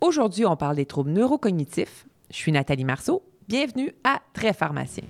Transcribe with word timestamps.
Aujourd'hui, 0.00 0.46
on 0.46 0.54
parle 0.54 0.76
des 0.76 0.86
troubles 0.86 1.10
neurocognitifs. 1.10 2.06
Je 2.30 2.36
suis 2.36 2.52
Nathalie 2.52 2.84
Marceau. 2.84 3.22
Bienvenue 3.48 3.92
à 4.04 4.20
Très 4.32 4.52
Pharmacien. 4.52 5.02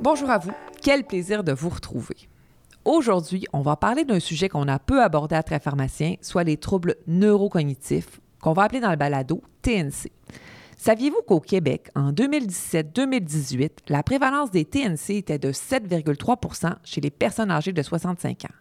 Bonjour 0.00 0.28
à 0.28 0.38
vous. 0.38 0.50
Quel 0.82 1.04
plaisir 1.04 1.44
de 1.44 1.52
vous 1.52 1.68
retrouver. 1.68 2.16
Aujourd'hui, 2.84 3.46
on 3.52 3.62
va 3.62 3.76
parler 3.76 4.04
d'un 4.04 4.18
sujet 4.18 4.48
qu'on 4.48 4.66
a 4.66 4.80
peu 4.80 5.02
abordé 5.02 5.36
à 5.36 5.44
Très 5.44 5.60
Pharmacien, 5.60 6.16
soit 6.20 6.42
les 6.42 6.56
troubles 6.56 6.96
neurocognitifs, 7.06 8.20
qu'on 8.40 8.54
va 8.54 8.64
appeler 8.64 8.80
dans 8.80 8.90
le 8.90 8.96
balado 8.96 9.40
TNC. 9.62 10.10
Saviez-vous 10.76 11.22
qu'au 11.26 11.40
Québec, 11.40 11.88
en 11.94 12.12
2017-2018, 12.12 13.70
la 13.88 14.02
prévalence 14.02 14.50
des 14.50 14.64
TNC 14.64 15.10
était 15.10 15.38
de 15.38 15.52
7,3% 15.52 16.74
chez 16.84 17.00
les 17.00 17.10
personnes 17.10 17.50
âgées 17.50 17.72
de 17.72 17.82
65 17.82 18.44
ans? 18.46 18.54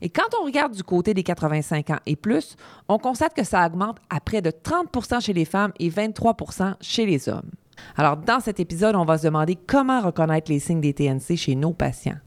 Et 0.00 0.10
quand 0.10 0.28
on 0.40 0.44
regarde 0.44 0.74
du 0.74 0.82
côté 0.82 1.14
des 1.14 1.22
85 1.22 1.90
ans 1.90 1.98
et 2.06 2.16
plus, 2.16 2.56
on 2.88 2.98
constate 2.98 3.34
que 3.34 3.44
ça 3.44 3.66
augmente 3.66 3.98
à 4.10 4.20
près 4.20 4.42
de 4.42 4.50
30% 4.50 5.20
chez 5.20 5.32
les 5.32 5.44
femmes 5.44 5.72
et 5.78 5.90
23% 5.90 6.74
chez 6.80 7.06
les 7.06 7.28
hommes. 7.28 7.50
Alors, 7.96 8.16
dans 8.16 8.40
cet 8.40 8.60
épisode, 8.60 8.96
on 8.96 9.04
va 9.04 9.18
se 9.18 9.24
demander 9.24 9.56
comment 9.56 10.00
reconnaître 10.00 10.50
les 10.50 10.60
signes 10.60 10.80
des 10.80 10.94
TNC 10.94 11.36
chez 11.36 11.54
nos 11.54 11.72
patients. 11.72 12.18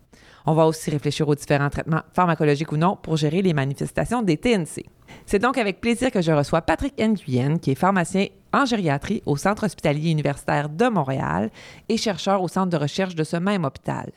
On 0.46 0.54
va 0.54 0.66
aussi 0.66 0.90
réfléchir 0.90 1.28
aux 1.28 1.36
différents 1.36 1.70
traitements 1.70 2.02
pharmacologiques 2.14 2.72
ou 2.72 2.78
non 2.78 2.98
pour 3.02 3.18
gérer 3.18 3.42
les 3.42 3.54
manifestations 3.54 4.22
des 4.22 4.38
TNC. 4.38 4.86
C'est 5.26 5.40
donc 5.40 5.58
avec 5.58 5.82
plaisir 5.82 6.12
que 6.12 6.22
je 6.22 6.32
reçois 6.32 6.62
Patrick 6.62 6.98
Nguyen, 6.98 7.58
qui 7.60 7.72
est 7.72 7.76
pharmacien 7.76 8.28
en 8.54 8.66
gériatrie 8.66 9.22
au 9.26 9.38
Centre 9.38 9.66
hospitalier 9.66 10.12
universitaire 10.12 10.70
de 10.70 10.88
Montréal 10.88 11.52
et 11.90 11.98
chercheur 11.98 12.42
au 12.42 12.48
centre 12.48 12.70
de 12.70 12.78
recherche 12.78 13.16
de 13.16 13.24
ce 13.24 13.38
même 13.38 13.66
hôpital. 13.66 14.12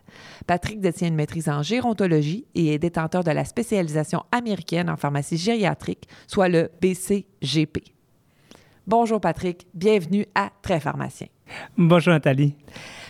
Patrick 0.47 0.81
détient 0.81 1.09
une 1.09 1.15
maîtrise 1.15 1.49
en 1.49 1.63
gérontologie 1.63 2.47
et 2.55 2.75
est 2.75 2.79
détenteur 2.79 3.23
de 3.23 3.31
la 3.31 3.45
spécialisation 3.45 4.25
américaine 4.33 4.91
en 4.91 4.97
pharmacie 4.97 5.37
gériatrique, 5.37 6.09
soit 6.27 6.49
le 6.49 6.71
BCGP. 6.81 7.85
Bonjour 8.87 9.21
Patrick, 9.21 9.67
bienvenue 9.73 10.27
à 10.35 10.51
Très 10.63 10.81
Pharmacien. 10.81 11.29
Bonjour 11.79 12.13
Nathalie. 12.13 12.55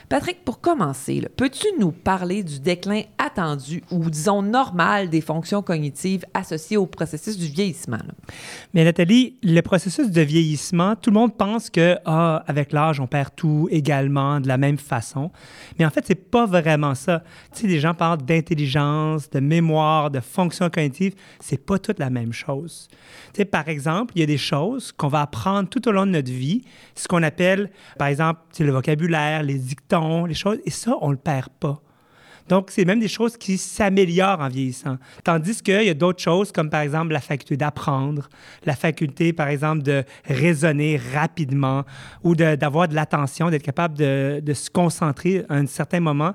Patrick, 0.08 0.44
pour 0.44 0.60
commencer, 0.60 1.26
peux-tu 1.36 1.66
nous 1.78 1.90
parler 1.90 2.42
du 2.42 2.60
déclin 2.60 3.02
attendu 3.16 3.82
ou 3.90 4.10
disons 4.10 4.42
normal 4.42 5.08
des 5.08 5.22
fonctions 5.22 5.62
cognitives 5.62 6.24
associées 6.34 6.76
au 6.76 6.86
processus 6.86 7.38
du 7.38 7.46
vieillissement? 7.46 7.98
Mais 8.74 8.84
Nathalie, 8.84 9.38
le 9.42 9.60
processus 9.62 10.10
de 10.10 10.20
vieillissement, 10.20 10.94
tout 10.94 11.10
le 11.10 11.14
monde 11.14 11.36
pense 11.36 11.70
que 11.70 11.96
ah, 12.04 12.44
avec 12.46 12.72
l'âge, 12.72 13.00
on 13.00 13.06
perd 13.06 13.30
tout 13.34 13.68
également 13.70 14.40
de 14.40 14.48
la 14.48 14.58
même 14.58 14.78
façon. 14.78 15.30
Mais 15.78 15.86
en 15.86 15.90
fait, 15.90 16.04
c'est 16.06 16.14
pas 16.14 16.44
vraiment 16.44 16.94
ça. 16.94 17.22
Tu 17.54 17.62
sais, 17.62 17.66
les 17.66 17.80
gens 17.80 17.94
parlent 17.94 18.22
d'intelligence, 18.22 19.30
de 19.30 19.40
mémoire, 19.40 20.10
de 20.10 20.20
fonctions 20.20 20.68
cognitives. 20.68 21.14
C'est 21.40 21.64
pas 21.64 21.78
toute 21.78 21.98
la 21.98 22.10
même 22.10 22.32
chose. 22.32 22.88
Tu 23.32 23.38
sais, 23.38 23.44
par 23.46 23.68
exemple, 23.68 24.12
il 24.16 24.20
y 24.20 24.22
a 24.22 24.26
des 24.26 24.38
choses 24.38 24.92
qu'on 24.92 25.08
va 25.08 25.22
apprendre 25.22 25.68
tout 25.68 25.88
au 25.88 25.92
long 25.92 26.04
de 26.06 26.12
notre 26.12 26.30
vie, 26.30 26.62
ce 26.94 27.08
qu'on 27.08 27.22
appelle, 27.22 27.70
par 27.98 28.08
exemple, 28.08 28.40
le 28.58 28.70
vocabulaire, 28.70 29.42
les 29.42 29.58
dictons 29.58 29.93
les 30.26 30.34
choses, 30.34 30.58
et 30.64 30.70
ça, 30.70 30.96
on 31.00 31.08
ne 31.08 31.12
le 31.12 31.18
perd 31.18 31.48
pas. 31.60 31.80
Donc, 32.48 32.70
c'est 32.70 32.84
même 32.84 33.00
des 33.00 33.08
choses 33.08 33.36
qui 33.36 33.56
s'améliorent 33.56 34.40
en 34.40 34.48
vieillissant. 34.48 34.98
Tandis 35.22 35.62
qu'il 35.62 35.82
y 35.82 35.88
a 35.88 35.94
d'autres 35.94 36.22
choses, 36.22 36.52
comme 36.52 36.68
par 36.68 36.82
exemple 36.82 37.12
la 37.12 37.20
faculté 37.20 37.56
d'apprendre, 37.56 38.28
la 38.66 38.76
faculté, 38.76 39.32
par 39.32 39.48
exemple, 39.48 39.82
de 39.82 40.04
raisonner 40.26 41.00
rapidement 41.14 41.84
ou 42.22 42.34
d'avoir 42.34 42.88
de, 42.88 42.94
l'attention, 42.94 43.48
d'être 43.48 43.62
capable 43.62 43.96
de, 43.96 44.52
se 44.52 44.68
concentrer 44.68 45.44
à 45.48 45.54
un 45.54 45.66
certain 45.66 46.00
moment, 46.00 46.34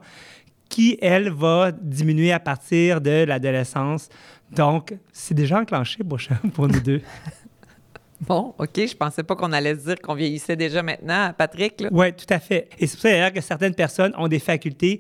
qui, 0.67 0.97
elle, 1.02 1.30
va 1.30 1.71
diminuer 1.71 2.31
à 2.31 2.39
partir 2.39 3.02
de 3.02 3.23
l'adolescence. 3.23 4.09
Donc, 4.52 4.95
c'est 5.11 5.33
déjà 5.33 5.59
enclenché 5.59 5.99
pour 6.03 6.67
nous 6.67 6.80
deux. 6.80 7.02
Bon, 8.21 8.53
OK, 8.57 8.75
je 8.75 8.95
pensais 8.95 9.23
pas 9.23 9.35
qu'on 9.35 9.52
allait 9.53 9.75
se 9.75 9.85
dire 9.85 9.95
qu'on 10.02 10.13
vieillissait 10.13 10.55
déjà 10.55 10.83
maintenant, 10.83 11.33
Patrick. 11.37 11.83
Oui, 11.91 12.13
tout 12.13 12.25
à 12.30 12.39
fait. 12.39 12.67
Et 12.77 12.85
c'est 12.85 12.95
pour 12.95 13.03
ça 13.03 13.09
d'ailleurs 13.11 13.33
que 13.33 13.41
certaines 13.41 13.75
personnes 13.75 14.13
ont 14.17 14.27
des 14.27 14.39
facultés 14.39 14.99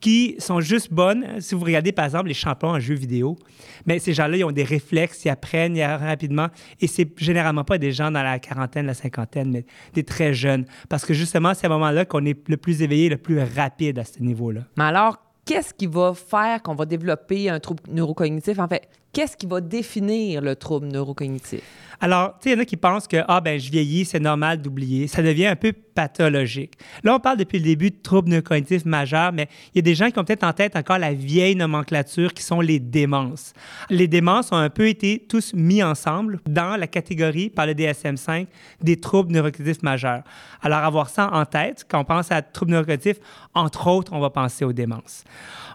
qui 0.00 0.36
sont 0.38 0.60
juste 0.60 0.92
bonnes. 0.92 1.40
Si 1.40 1.54
vous 1.54 1.64
regardez, 1.64 1.92
par 1.92 2.04
exemple, 2.04 2.28
les 2.28 2.34
champions 2.34 2.68
en 2.68 2.80
jeux 2.80 2.94
vidéo, 2.94 3.38
mais 3.86 3.98
ces 3.98 4.12
gens-là, 4.12 4.36
ils 4.36 4.44
ont 4.44 4.52
des 4.52 4.64
réflexes, 4.64 5.24
ils 5.24 5.30
apprennent 5.30 5.80
rapidement. 5.80 6.48
Et 6.80 6.86
c'est 6.86 7.08
généralement 7.18 7.64
pas 7.64 7.78
des 7.78 7.92
gens 7.92 8.10
dans 8.10 8.22
la 8.22 8.38
quarantaine, 8.38 8.86
la 8.86 8.94
cinquantaine, 8.94 9.50
mais 9.50 9.64
des 9.94 10.04
très 10.04 10.34
jeunes. 10.34 10.66
Parce 10.88 11.04
que 11.06 11.14
justement, 11.14 11.54
c'est 11.54 11.66
à 11.66 11.70
ce 11.70 11.72
moment-là 11.72 12.04
qu'on 12.04 12.24
est 12.26 12.48
le 12.48 12.56
plus 12.56 12.82
éveillé, 12.82 13.08
le 13.08 13.16
plus 13.16 13.40
rapide 13.42 13.98
à 13.98 14.04
ce 14.04 14.20
niveau-là. 14.20 14.60
Mais 14.76 14.84
alors, 14.84 15.18
qu'est-ce 15.46 15.72
qui 15.72 15.86
va 15.86 16.12
faire 16.14 16.62
qu'on 16.62 16.74
va 16.74 16.84
développer 16.86 17.48
un 17.48 17.60
trouble 17.60 17.82
neurocognitif? 17.88 18.58
En 18.58 18.68
fait, 18.68 18.88
qu'est-ce 19.14 19.36
qui 19.36 19.46
va 19.46 19.62
définir 19.62 20.42
le 20.42 20.56
trouble 20.56 20.88
neurocognitif? 20.88 21.62
Alors, 22.00 22.34
tu 22.40 22.44
sais, 22.44 22.50
il 22.50 22.52
y 22.54 22.58
en 22.58 22.62
a 22.62 22.64
qui 22.64 22.76
pensent 22.76 23.06
que, 23.06 23.18
ah, 23.28 23.40
ben, 23.40 23.58
je 23.58 23.70
vieillis, 23.70 24.04
c'est 24.04 24.20
normal 24.20 24.60
d'oublier. 24.60 25.06
Ça 25.06 25.22
devient 25.22 25.46
un 25.46 25.56
peu 25.56 25.72
pathologique. 25.72 26.72
Là, 27.04 27.14
on 27.14 27.20
parle 27.20 27.38
depuis 27.38 27.58
le 27.58 27.64
début 27.64 27.90
de 27.90 27.96
troubles 28.02 28.28
neurocognitifs 28.30 28.84
majeurs, 28.84 29.32
mais 29.32 29.48
il 29.72 29.76
y 29.76 29.78
a 29.78 29.82
des 29.82 29.94
gens 29.94 30.10
qui 30.10 30.18
ont 30.18 30.24
peut-être 30.24 30.44
en 30.44 30.52
tête 30.52 30.76
encore 30.76 30.98
la 30.98 31.14
vieille 31.14 31.54
nomenclature 31.54 32.34
qui 32.34 32.42
sont 32.42 32.60
les 32.60 32.80
démences. 32.80 33.52
Les 33.90 34.08
démences 34.08 34.50
ont 34.50 34.56
un 34.56 34.70
peu 34.70 34.88
été 34.88 35.24
tous 35.28 35.54
mis 35.54 35.82
ensemble 35.82 36.40
dans 36.46 36.76
la 36.76 36.88
catégorie 36.88 37.48
par 37.48 37.66
le 37.66 37.74
DSM-5 37.74 38.48
des 38.82 38.98
troubles 38.98 39.32
neurocognitifs 39.32 39.82
majeurs. 39.82 40.24
Alors, 40.62 40.80
avoir 40.80 41.08
ça 41.08 41.30
en 41.32 41.46
tête, 41.46 41.86
quand 41.88 42.00
on 42.00 42.04
pense 42.04 42.32
à 42.32 42.42
troubles 42.42 42.72
neurocognitifs, 42.72 43.20
entre 43.54 43.86
autres, 43.86 44.12
on 44.12 44.20
va 44.20 44.30
penser 44.30 44.64
aux 44.64 44.72
démences. 44.72 45.22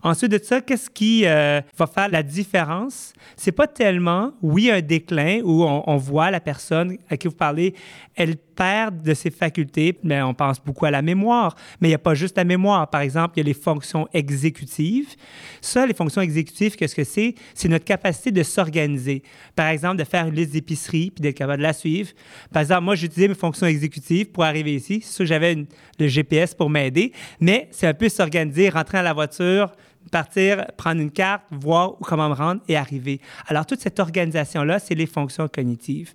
Ensuite 0.04 0.32
de 0.32 0.40
ça, 0.42 0.62
qu'est-ce 0.62 0.90
qui 0.90 1.26
euh, 1.26 1.62
va 1.78 1.88
faire 1.88 2.10
la 2.10 2.24
différence? 2.24 3.14
C'est 3.36 3.52
pas 3.52 3.68
tellement, 3.68 4.34
oui, 4.42 4.70
un 4.70 4.82
déclin 4.82 5.40
où 5.44 5.64
on, 5.64 5.98
voit 5.98 6.32
la 6.32 6.40
personne 6.40 6.98
à 7.10 7.18
qui 7.18 7.28
vous 7.28 7.34
parlez, 7.34 7.74
elle 8.16 8.36
perd 8.38 9.02
de 9.02 9.14
ses 9.14 9.30
facultés, 9.30 9.98
mais 10.04 10.22
on 10.22 10.34
pense 10.34 10.62
beaucoup 10.62 10.86
à 10.86 10.92
la 10.92 11.02
mémoire. 11.02 11.56
Mais 11.80 11.88
il 11.88 11.92
n'y 11.92 11.96
a 11.96 12.00
pas 12.00 12.14
juste 12.14 12.38
la 12.38 12.44
mémoire. 12.44 12.90
Par 12.90 13.02
exemple, 13.02 13.34
il 13.36 13.40
y 13.40 13.42
a 13.42 13.46
les 13.46 13.54
fonctions 13.54 14.08
exécutives. 14.14 15.16
Ça, 15.62 15.86
les 15.86 15.94
fonctions 15.94 16.22
exécutives, 16.22 16.76
qu'est-ce 16.76 16.96
que 16.96 17.04
c'est? 17.04 17.36
C'est 17.54 17.70
notre 17.70 17.86
capacité 17.86 18.32
de 18.32 18.44
s'organiser. 18.44 19.24
Par 19.56 19.68
exemple, 19.68 19.98
de 19.98 20.04
faire 20.04 20.28
une 20.28 20.36
liste 20.36 20.52
d'épicerie 20.52 21.12
puis 21.12 21.22
d'être 21.22 21.38
capable 21.38 21.60
de 21.60 21.64
la 21.64 21.74
suivre. 21.74 22.12
Par 22.52 22.62
exemple, 22.62 22.84
moi, 22.84 22.96
j'utilisais 22.96 23.30
mes 23.30 23.36
fonctions 23.36 23.68
exécutives 23.68 24.32
pour 24.32 24.44
arriver 24.44 24.76
ici. 24.76 25.02
C'est 25.04 25.14
sûr 25.14 25.26
j'avais 25.30 25.68
le 26.00 26.08
GPS 26.08 26.54
pour 26.54 26.70
m'aider, 26.70 27.14
mais 27.40 27.68
c'est 27.72 27.88
un 27.88 27.94
peu 27.94 28.10
s'organiser, 28.10 28.70
rentrer 28.70 28.98
dans 28.98 29.04
la 29.04 29.14
voiture, 29.14 29.72
partir, 30.12 30.66
prendre 30.78 31.02
une 31.02 31.12
carte, 31.12 31.44
voir 31.52 31.94
comment 32.02 32.30
me 32.30 32.34
rendre 32.34 32.62
et 32.68 32.76
arriver. 32.76 33.22
Alors, 33.48 33.66
toute 33.66 33.80
cette 33.80 34.00
organisation-là, 34.00 34.80
c'est 34.80 34.96
les 34.96 35.06
fonctions 35.06 35.48
cognitives. 35.48 36.14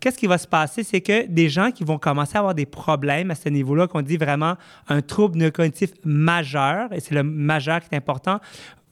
Qu'est-ce 0.00 0.18
qui 0.18 0.26
va 0.26 0.36
se 0.36 0.46
passer? 0.46 0.82
C'est 0.82 1.00
que 1.00 1.26
des 1.26 1.48
gens 1.48 1.70
qui 1.70 1.82
vont 1.82 1.96
commencer 1.96 2.36
à 2.36 2.40
avoir 2.40 2.54
des 2.54 2.66
problèmes 2.66 3.30
à 3.30 3.34
ce 3.34 3.48
niveau-là, 3.48 3.86
qu'on 3.86 4.02
dit 4.02 4.18
vraiment 4.18 4.56
un 4.88 5.00
trouble 5.00 5.38
neurocognitif 5.38 5.90
majeur, 6.04 6.92
et 6.92 7.00
c'est 7.00 7.14
le 7.14 7.22
majeur 7.22 7.80
qui 7.80 7.94
est 7.94 7.96
important, 7.96 8.38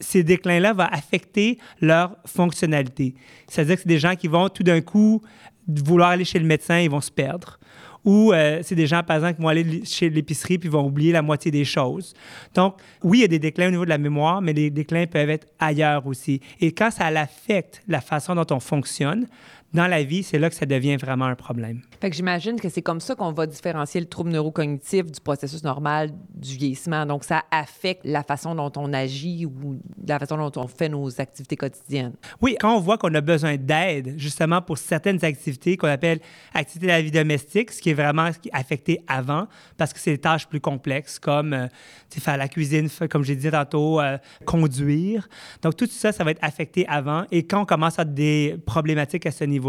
ces 0.00 0.22
déclins-là 0.22 0.72
vont 0.72 0.88
affecter 0.90 1.58
leur 1.80 2.16
fonctionnalité. 2.24 3.14
C'est-à-dire 3.46 3.76
que 3.76 3.82
c'est 3.82 3.88
des 3.88 3.98
gens 3.98 4.16
qui 4.16 4.26
vont 4.26 4.48
tout 4.48 4.62
d'un 4.62 4.80
coup 4.80 5.20
vouloir 5.68 6.10
aller 6.10 6.24
chez 6.24 6.38
le 6.38 6.46
médecin, 6.46 6.78
ils 6.78 6.90
vont 6.90 7.00
se 7.00 7.10
perdre 7.10 7.58
ou 8.04 8.32
euh, 8.32 8.60
c'est 8.62 8.74
des 8.74 8.86
gens, 8.86 9.02
par 9.02 9.16
exemple, 9.16 9.36
qui 9.36 9.42
vont 9.42 9.48
aller 9.48 9.84
chez 9.84 10.10
l'épicerie 10.10 10.58
puis 10.58 10.68
vont 10.68 10.86
oublier 10.86 11.12
la 11.12 11.22
moitié 11.22 11.50
des 11.50 11.64
choses. 11.64 12.14
Donc, 12.54 12.76
oui, 13.02 13.18
il 13.18 13.20
y 13.22 13.24
a 13.24 13.28
des 13.28 13.38
déclins 13.38 13.68
au 13.68 13.70
niveau 13.70 13.84
de 13.84 13.90
la 13.90 13.98
mémoire, 13.98 14.42
mais 14.42 14.52
les 14.52 14.70
déclins 14.70 15.06
peuvent 15.06 15.30
être 15.30 15.46
ailleurs 15.58 16.06
aussi. 16.06 16.40
Et 16.60 16.72
quand 16.72 16.90
ça 16.90 17.06
affecte 17.06 17.82
la 17.86 18.00
façon 18.00 18.34
dont 18.34 18.46
on 18.50 18.60
fonctionne, 18.60 19.26
dans 19.74 19.86
la 19.86 20.02
vie, 20.02 20.22
c'est 20.22 20.38
là 20.38 20.50
que 20.50 20.54
ça 20.54 20.66
devient 20.66 20.96
vraiment 20.96 21.24
un 21.24 21.34
problème. 21.34 21.80
Fait 22.00 22.10
que 22.10 22.16
j'imagine 22.16 22.60
que 22.60 22.68
c'est 22.68 22.82
comme 22.82 23.00
ça 23.00 23.14
qu'on 23.14 23.32
va 23.32 23.46
différencier 23.46 24.00
le 24.00 24.06
trouble 24.06 24.30
neurocognitif 24.30 25.10
du 25.10 25.20
processus 25.20 25.64
normal 25.64 26.10
du 26.34 26.56
vieillissement. 26.56 27.06
Donc, 27.06 27.24
ça 27.24 27.44
affecte 27.50 28.02
la 28.04 28.22
façon 28.22 28.54
dont 28.54 28.72
on 28.76 28.92
agit 28.92 29.46
ou 29.46 29.80
la 30.06 30.18
façon 30.18 30.36
dont 30.36 30.52
on 30.60 30.66
fait 30.66 30.90
nos 30.90 31.20
activités 31.20 31.56
quotidiennes. 31.56 32.12
Oui, 32.42 32.56
quand 32.60 32.76
on 32.76 32.80
voit 32.80 32.98
qu'on 32.98 33.14
a 33.14 33.20
besoin 33.20 33.56
d'aide, 33.56 34.14
justement, 34.18 34.60
pour 34.60 34.76
certaines 34.76 35.24
activités 35.24 35.76
qu'on 35.76 35.88
appelle 35.88 36.20
activités 36.52 36.86
de 36.86 36.92
la 36.92 37.02
vie 37.02 37.10
domestique, 37.10 37.70
ce 37.70 37.80
qui 37.80 37.90
est 37.90 37.94
vraiment 37.94 38.28
affecté 38.52 39.02
avant, 39.06 39.46
parce 39.78 39.92
que 39.94 40.00
c'est 40.00 40.12
des 40.12 40.18
tâches 40.18 40.46
plus 40.46 40.60
complexes, 40.60 41.18
comme 41.18 41.54
euh, 41.54 41.68
faire 42.10 42.36
la 42.36 42.48
cuisine, 42.48 42.88
comme 43.10 43.24
j'ai 43.24 43.36
dit 43.36 43.50
tantôt, 43.50 44.00
euh, 44.00 44.18
conduire. 44.44 45.28
Donc, 45.62 45.76
tout 45.76 45.86
ça, 45.86 46.12
ça 46.12 46.24
va 46.24 46.32
être 46.32 46.42
affecté 46.44 46.86
avant. 46.88 47.24
Et 47.30 47.46
quand 47.46 47.62
on 47.62 47.66
commence 47.66 47.98
à 47.98 48.02
avoir 48.02 48.14
des 48.14 48.56
problématiques 48.66 49.24
à 49.24 49.30
ce 49.30 49.44
niveau, 49.44 49.61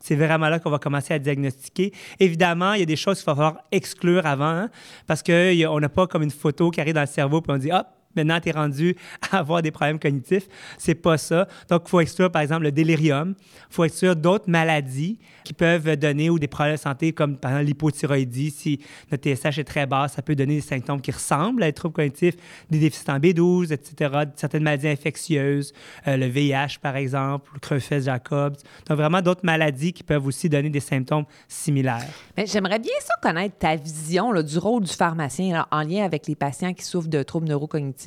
C'est 0.00 0.16
vraiment 0.16 0.48
là 0.48 0.58
qu'on 0.58 0.70
va 0.70 0.78
commencer 0.78 1.14
à 1.14 1.18
diagnostiquer. 1.18 1.92
Évidemment, 2.18 2.74
il 2.74 2.80
y 2.80 2.82
a 2.82 2.86
des 2.86 2.96
choses 2.96 3.18
qu'il 3.18 3.26
va 3.26 3.34
falloir 3.34 3.58
exclure 3.72 4.26
avant, 4.26 4.44
hein, 4.44 4.70
parce 5.06 5.22
qu'on 5.22 5.80
n'a 5.80 5.88
pas 5.88 6.06
comme 6.06 6.22
une 6.22 6.30
photo 6.30 6.70
qui 6.70 6.80
arrive 6.80 6.94
dans 6.94 7.00
le 7.00 7.06
cerveau, 7.06 7.40
puis 7.40 7.52
on 7.52 7.58
dit, 7.58 7.72
hop, 7.72 7.86
maintenant, 8.16 8.40
tu 8.40 8.48
es 8.48 8.52
rendu 8.52 8.96
à 9.30 9.38
avoir 9.38 9.62
des 9.62 9.70
problèmes 9.70 9.98
cognitifs. 9.98 10.48
C'est 10.78 10.94
pas 10.94 11.18
ça. 11.18 11.46
Donc, 11.68 11.82
il 11.86 11.90
faut 11.90 12.00
exclure, 12.00 12.30
par 12.30 12.42
exemple, 12.42 12.64
le 12.64 12.72
délirium. 12.72 13.34
Il 13.70 13.74
faut 13.74 13.84
exclure 13.84 14.16
d'autres 14.16 14.48
maladies 14.48 15.18
qui 15.44 15.52
peuvent 15.52 15.96
donner 15.96 16.30
ou 16.30 16.38
des 16.38 16.48
problèmes 16.48 16.76
de 16.76 16.80
santé, 16.80 17.12
comme 17.12 17.36
par 17.36 17.52
exemple 17.52 17.66
l'hypothyroïdie. 17.66 18.50
Si 18.50 18.80
notre 19.10 19.22
TSH 19.22 19.58
est 19.58 19.64
très 19.64 19.86
bas, 19.86 20.08
ça 20.08 20.22
peut 20.22 20.34
donner 20.34 20.56
des 20.56 20.60
symptômes 20.60 21.00
qui 21.00 21.10
ressemblent 21.10 21.62
à 21.62 21.66
des 21.66 21.72
troubles 21.72 21.94
cognitifs, 21.94 22.36
des 22.70 22.78
déficits 22.78 23.10
en 23.10 23.18
B12, 23.18 23.72
etc., 23.72 24.24
certaines 24.36 24.62
maladies 24.62 24.88
infectieuses, 24.88 25.72
euh, 26.06 26.16
le 26.16 26.26
VIH, 26.26 26.78
par 26.80 26.96
exemple, 26.96 27.50
le 27.54 27.60
Creutzfeldt-Jacobs. 27.60 28.56
Donc, 28.86 28.98
vraiment 28.98 29.22
d'autres 29.22 29.44
maladies 29.44 29.92
qui 29.92 30.02
peuvent 30.02 30.26
aussi 30.26 30.48
donner 30.48 30.70
des 30.70 30.80
symptômes 30.80 31.24
similaires. 31.48 32.08
Mais 32.36 32.46
j'aimerais 32.46 32.78
bien 32.78 32.92
ça 33.00 33.14
connaître 33.22 33.56
ta 33.58 33.76
vision 33.76 34.32
du 34.42 34.58
rôle 34.58 34.84
du 34.84 34.92
pharmacien 34.92 35.66
en 35.70 35.82
lien 35.82 36.04
avec 36.04 36.26
les 36.26 36.34
patients 36.34 36.72
qui 36.72 36.84
souffrent 36.84 37.08
de 37.08 37.22
troubles 37.22 37.48
neurocognitifs. 37.48 37.99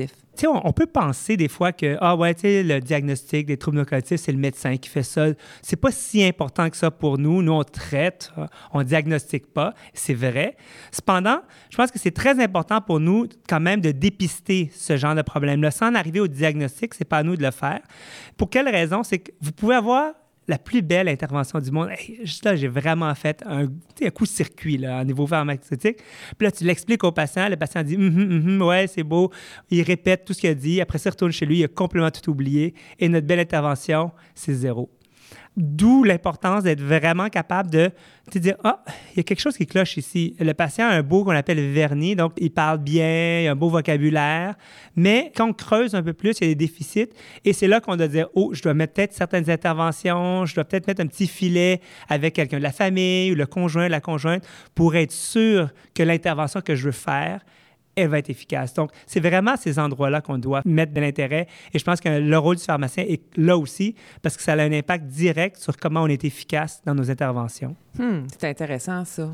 On, 0.47 0.73
peut 0.73 0.87
penser 0.87 1.37
des 1.37 1.47
fois 1.47 1.71
que 1.71 1.95
ah 2.01 2.15
ouais, 2.15 2.35
le 2.43 2.79
diagnostic 2.79 3.45
des 3.45 3.57
troubles 3.57 3.77
neurocognitifs, 3.77 4.19
c'est 4.19 4.31
le 4.31 4.37
médecin 4.37 4.77
qui 4.77 4.89
fait 4.89 5.03
ça. 5.03 5.27
C'est 5.61 5.75
pas 5.75 5.91
si 5.91 6.23
important 6.23 6.69
que 6.69 6.77
ça 6.77 6.89
pour 6.89 7.17
nous. 7.17 7.41
Nous, 7.41 7.51
on 7.51 7.63
traite, 7.63 8.31
on 8.71 8.83
diagnostique 8.83 9.53
pas. 9.53 9.73
C'est 9.93 10.15
vrai. 10.15 10.57
Cependant, 10.91 11.41
je 11.69 11.77
pense 11.77 11.91
que 11.91 11.99
c'est 11.99 12.11
très 12.11 12.41
important 12.43 12.81
pour 12.81 12.99
nous 12.99 13.27
quand 13.47 13.59
même 13.59 13.79
de 13.79 13.91
dépister 13.91 14.71
ce 14.75 14.97
genre 14.97 15.15
de 15.15 15.21
problème-là. 15.21 15.71
Sans 15.71 15.93
arriver 15.93 16.19
au 16.19 16.27
diagnostic, 16.27 16.93
c'est 16.93 17.05
pas 17.05 17.17
à 17.17 17.23
nous 17.23 17.35
de 17.35 17.43
le 17.43 17.51
faire. 17.51 17.81
Pour 18.35 18.49
quelle 18.49 18.69
raison? 18.69 19.03
C'est 19.03 19.19
que 19.19 19.31
vous 19.39 19.51
pouvez 19.51 19.75
avoir 19.75 20.13
la 20.47 20.57
plus 20.57 20.81
belle 20.81 21.07
intervention 21.07 21.59
du 21.59 21.71
monde. 21.71 21.89
juste 22.23 22.45
là, 22.45 22.55
j'ai 22.55 22.67
vraiment 22.67 23.13
fait 23.15 23.43
un, 23.45 23.65
un 24.01 24.09
coup 24.09 24.23
de 24.23 24.29
circuit 24.29 24.77
là, 24.77 25.01
au 25.01 25.03
niveau 25.03 25.25
pharmaceutique. 25.25 25.97
Puis 26.37 26.45
là, 26.45 26.51
tu 26.51 26.63
l'expliques 26.63 27.03
au 27.03 27.11
patient. 27.11 27.47
Le 27.49 27.55
patient 27.55 27.83
dit 27.83 27.97
mm 27.97 28.61
Ouais, 28.61 28.87
c'est 28.87 29.03
beau. 29.03 29.31
Il 29.69 29.81
répète 29.83 30.25
tout 30.25 30.33
ce 30.33 30.41
qu'il 30.41 30.49
a 30.49 30.55
dit. 30.55 30.81
Après 30.81 30.97
ça, 30.97 31.09
il 31.09 31.11
retourne 31.11 31.31
chez 31.31 31.45
lui. 31.45 31.59
Il 31.59 31.63
a 31.63 31.67
complètement 31.67 32.11
tout 32.11 32.29
oublié. 32.29 32.73
Et 32.99 33.09
notre 33.09 33.27
belle 33.27 33.39
intervention, 33.39 34.11
c'est 34.35 34.53
zéro. 34.53 34.89
D'où 35.55 36.03
l'importance 36.03 36.63
d'être 36.63 36.81
vraiment 36.81 37.29
capable 37.29 37.69
de 37.69 37.91
te 38.31 38.39
dire 38.39 38.55
Ah, 38.63 38.83
il 39.11 39.17
y 39.17 39.19
a 39.19 39.23
quelque 39.23 39.39
chose 39.39 39.55
qui 39.55 39.67
cloche 39.67 39.97
ici. 39.97 40.35
Le 40.39 40.53
patient 40.53 40.87
a 40.87 40.93
un 40.93 41.03
beau 41.03 41.23
qu'on 41.23 41.31
appelle 41.31 41.59
vernis, 41.71 42.15
donc 42.15 42.33
il 42.37 42.51
parle 42.51 42.79
bien, 42.79 43.41
il 43.41 43.47
a 43.47 43.51
un 43.51 43.55
beau 43.55 43.69
vocabulaire, 43.69 44.55
mais 44.95 45.31
quand 45.35 45.49
on 45.49 45.53
creuse 45.53 45.93
un 45.93 46.01
peu 46.01 46.13
plus, 46.13 46.39
il 46.39 46.47
y 46.47 46.47
a 46.47 46.53
des 46.53 46.55
déficits. 46.55 47.09
Et 47.45 47.53
c'est 47.53 47.67
là 47.67 47.81
qu'on 47.81 47.95
doit 47.95 48.07
dire 48.07 48.29
Oh, 48.33 48.51
je 48.53 48.63
dois 48.63 48.73
mettre 48.73 48.93
peut-être 48.93 49.13
certaines 49.13 49.49
interventions, 49.49 50.45
je 50.47 50.55
dois 50.55 50.63
peut-être 50.63 50.87
mettre 50.87 51.01
un 51.01 51.07
petit 51.07 51.27
filet 51.27 51.81
avec 52.09 52.33
quelqu'un 52.33 52.57
de 52.57 52.63
la 52.63 52.71
famille 52.71 53.31
ou 53.31 53.35
le 53.35 53.45
conjoint, 53.45 53.87
la 53.89 54.01
conjointe, 54.01 54.43
pour 54.73 54.95
être 54.95 55.11
sûr 55.11 55.69
que 55.93 56.01
l'intervention 56.01 56.61
que 56.61 56.73
je 56.73 56.85
veux 56.85 56.91
faire 56.91 57.41
elle 57.95 58.09
va 58.09 58.19
être 58.19 58.29
efficace. 58.29 58.73
Donc, 58.73 58.91
c'est 59.05 59.19
vraiment 59.19 59.55
ces 59.55 59.79
endroits-là 59.79 60.21
qu'on 60.21 60.37
doit 60.37 60.61
mettre 60.65 60.93
de 60.93 61.01
l'intérêt. 61.01 61.47
Et 61.73 61.79
je 61.79 61.83
pense 61.83 61.99
que 61.99 62.09
le 62.09 62.37
rôle 62.37 62.55
du 62.55 62.63
pharmacien 62.63 63.03
est 63.07 63.21
là 63.37 63.57
aussi 63.57 63.95
parce 64.21 64.37
que 64.37 64.43
ça 64.43 64.53
a 64.53 64.61
un 64.61 64.71
impact 64.71 65.05
direct 65.05 65.57
sur 65.57 65.77
comment 65.77 66.03
on 66.03 66.07
est 66.07 66.23
efficace 66.23 66.81
dans 66.85 66.95
nos 66.95 67.09
interventions. 67.09 67.75
Hmm, 67.97 68.21
c'est 68.27 68.49
intéressant, 68.49 69.05
ça. 69.05 69.29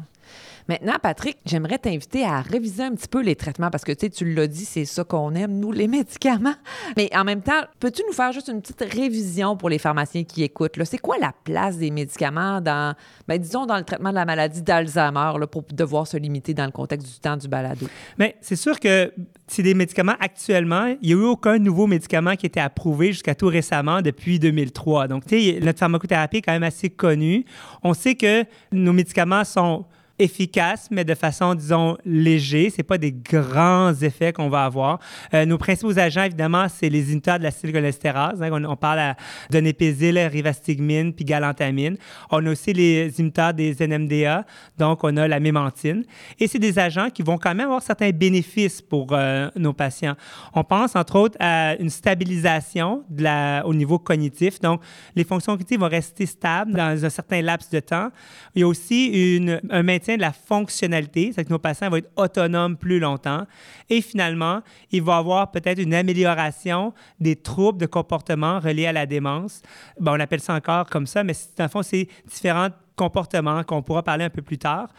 Maintenant, 0.70 0.98
Patrick, 1.02 1.38
j'aimerais 1.46 1.80
t'inviter 1.80 2.24
à 2.24 2.42
réviser 2.42 2.84
un 2.84 2.94
petit 2.94 3.08
peu 3.08 3.24
les 3.24 3.36
traitements 3.36 3.72
parce 3.72 3.84
que 3.84 3.92
tu 3.92 4.34
l'as 4.36 4.46
dit, 4.46 4.66
c'est 4.66 4.86
ça 4.86 5.04
qu'on 5.04 5.34
aime, 5.34 5.60
nous, 5.60 5.72
les 5.72 5.88
médicaments. 6.00 6.54
Mais 6.96 7.10
en 7.16 7.24
même 7.24 7.42
temps, 7.42 7.62
peux-tu 7.80 8.04
nous 8.08 8.14
faire 8.14 8.32
juste 8.32 8.50
une 8.50 8.62
petite 8.62 8.82
révision 8.94 9.58
pour 9.58 9.70
les 9.70 9.80
pharmaciens 9.80 10.24
qui 10.24 10.44
écoutent? 10.44 10.78
C'est 10.86 11.00
quoi 11.00 11.18
la 11.18 11.34
place 11.44 11.78
des 11.78 11.90
médicaments 11.90 12.62
dans, 12.62 12.94
ben, 13.28 13.40
disons, 13.40 13.66
dans 13.66 13.78
le 13.78 13.84
traitement 13.84 14.12
de 14.12 14.16
la 14.16 14.26
maladie 14.26 14.62
d'Alzheimer 14.62 15.32
pour 15.52 15.64
devoir 15.74 16.06
se 16.06 16.18
limiter 16.18 16.54
dans 16.54 16.66
le 16.66 16.72
contexte 16.72 17.08
du 17.12 17.20
temps 17.20 17.36
du 17.36 17.48
balado? 17.48 17.88
Bien, 18.20 18.30
c'est 18.40 18.56
sûr 18.56 18.80
que 18.80 19.12
c'est 19.48 19.64
des 19.64 19.74
médicaments 19.74 20.16
actuellement. 20.20 20.96
Il 21.02 21.08
n'y 21.08 21.20
a 21.20 21.24
eu 21.24 21.28
aucun 21.28 21.58
nouveau 21.58 21.88
médicament 21.88 22.36
qui 22.36 22.46
été 22.46 22.60
approuvé 22.60 23.08
jusqu'à 23.08 23.34
tout 23.34 23.48
récemment 23.48 24.04
depuis 24.04 24.38
2003. 24.38 25.08
Donc, 25.08 25.26
tu 25.26 25.40
sais, 25.40 25.60
notre 25.62 25.80
pharmacothérapie 25.80 26.38
est 26.38 26.42
quand 26.42 26.52
même 26.52 26.62
assez 26.62 26.92
connue. 26.92 27.44
On 27.82 27.96
sait 27.96 28.14
que 28.14 28.44
nos 28.72 28.94
médicaments 28.94 29.44
sont 29.44 29.86
efficace, 30.20 30.90
mais 30.92 31.06
de 31.06 31.16
façon, 31.16 31.56
disons, 31.56 31.98
léger. 32.06 32.70
Ce 32.70 32.82
pas 32.82 32.98
des 32.98 33.14
grands 33.14 33.94
effets 33.94 34.34
qu'on 34.34 34.50
va 34.50 34.66
avoir. 34.66 35.00
Euh, 35.34 35.46
nos 35.46 35.58
principaux 35.58 35.98
agents, 35.98 36.24
évidemment, 36.24 36.68
c'est 36.68 36.90
les 36.90 37.08
inhibiteurs 37.10 37.40
de 37.40 37.44
l'acetylcholestérase. 37.44 38.42
Hein, 38.42 38.64
on, 38.66 38.76
parle 38.76 39.16
de 39.50 39.60
népésil, 39.60 40.18
rivastigmine, 40.20 41.14
puis 41.14 41.26
galantamine. 41.26 41.98
On 42.32 42.46
a 42.46 42.50
aussi 42.52 42.74
les 42.74 43.08
inhibiteurs 43.20 43.54
des 43.54 43.76
NMDA, 43.80 44.46
donc 44.78 45.04
on 45.04 45.16
a 45.18 45.28
la 45.28 45.40
mémantine. 45.40 46.04
Et 46.40 46.48
c'est 46.48 46.60
des 46.60 46.78
agents 46.80 47.10
qui 47.10 47.22
vont 47.22 47.38
quand 47.38 47.56
même 47.56 47.68
avoir 47.68 47.82
certains 47.82 48.12
bénéfices 48.12 48.82
pour 48.82 49.08
euh, 49.12 49.50
nos 49.56 49.74
patients. 49.74 50.16
On 50.54 50.64
pense, 50.64 50.96
entre 50.96 51.18
autres, 51.18 51.38
à 51.40 51.76
une 51.76 51.90
stabilisation 51.90 53.04
de 53.10 53.24
la, 53.24 53.64
au 53.66 53.74
niveau 53.74 54.00
cognitif. 54.00 54.60
Donc, 54.60 54.82
les 55.16 55.24
fonctions 55.24 55.54
cognitives 55.54 55.80
vont 55.80 55.90
rester 55.90 56.26
stables 56.26 56.74
dans 56.74 57.06
un 57.06 57.10
certain 57.10 57.42
laps 57.42 57.70
de 57.70 57.80
temps. 57.80 58.10
Il 58.56 58.62
y 58.62 58.64
a 58.64 58.68
aussi 58.68 59.36
une, 59.36 59.62
un 59.70 59.84
maintien 59.84 60.09
de 60.16 60.22
la 60.22 60.32
fonctionnalité, 60.32 61.32
c'est 61.34 61.46
que 61.46 61.50
nos 61.50 61.60
patients 61.60 61.90
vont 61.90 61.98
être 61.98 62.12
autonomes 62.16 62.78
plus 62.78 63.00
longtemps. 63.00 63.46
Et 63.90 64.02
finalement, 64.02 64.62
il 64.92 65.02
va 65.02 65.18
avoir 65.18 65.52
peut-être 65.52 65.80
une 65.80 65.94
amélioration 65.94 66.94
des 67.20 67.36
troubles 67.36 67.80
de 67.80 67.86
comportement 67.86 68.60
reliés 68.60 68.88
à 68.88 68.94
la 68.94 69.06
démence. 69.06 69.62
Bon, 70.00 70.12
on 70.12 70.20
appelle 70.20 70.42
ça 70.42 70.54
encore 70.54 70.86
comme 70.88 71.08
ça, 71.08 71.24
mais 71.24 71.34
dans 71.58 71.66
le 71.66 71.70
fond, 71.70 71.84
c'est 71.84 72.08
différents 72.28 72.70
comportements 72.96 73.64
qu'on 73.64 73.82
pourra 73.82 74.04
parler 74.04 74.26
un 74.26 74.30
peu 74.30 74.42
plus 74.42 74.58
tard, 74.58 74.90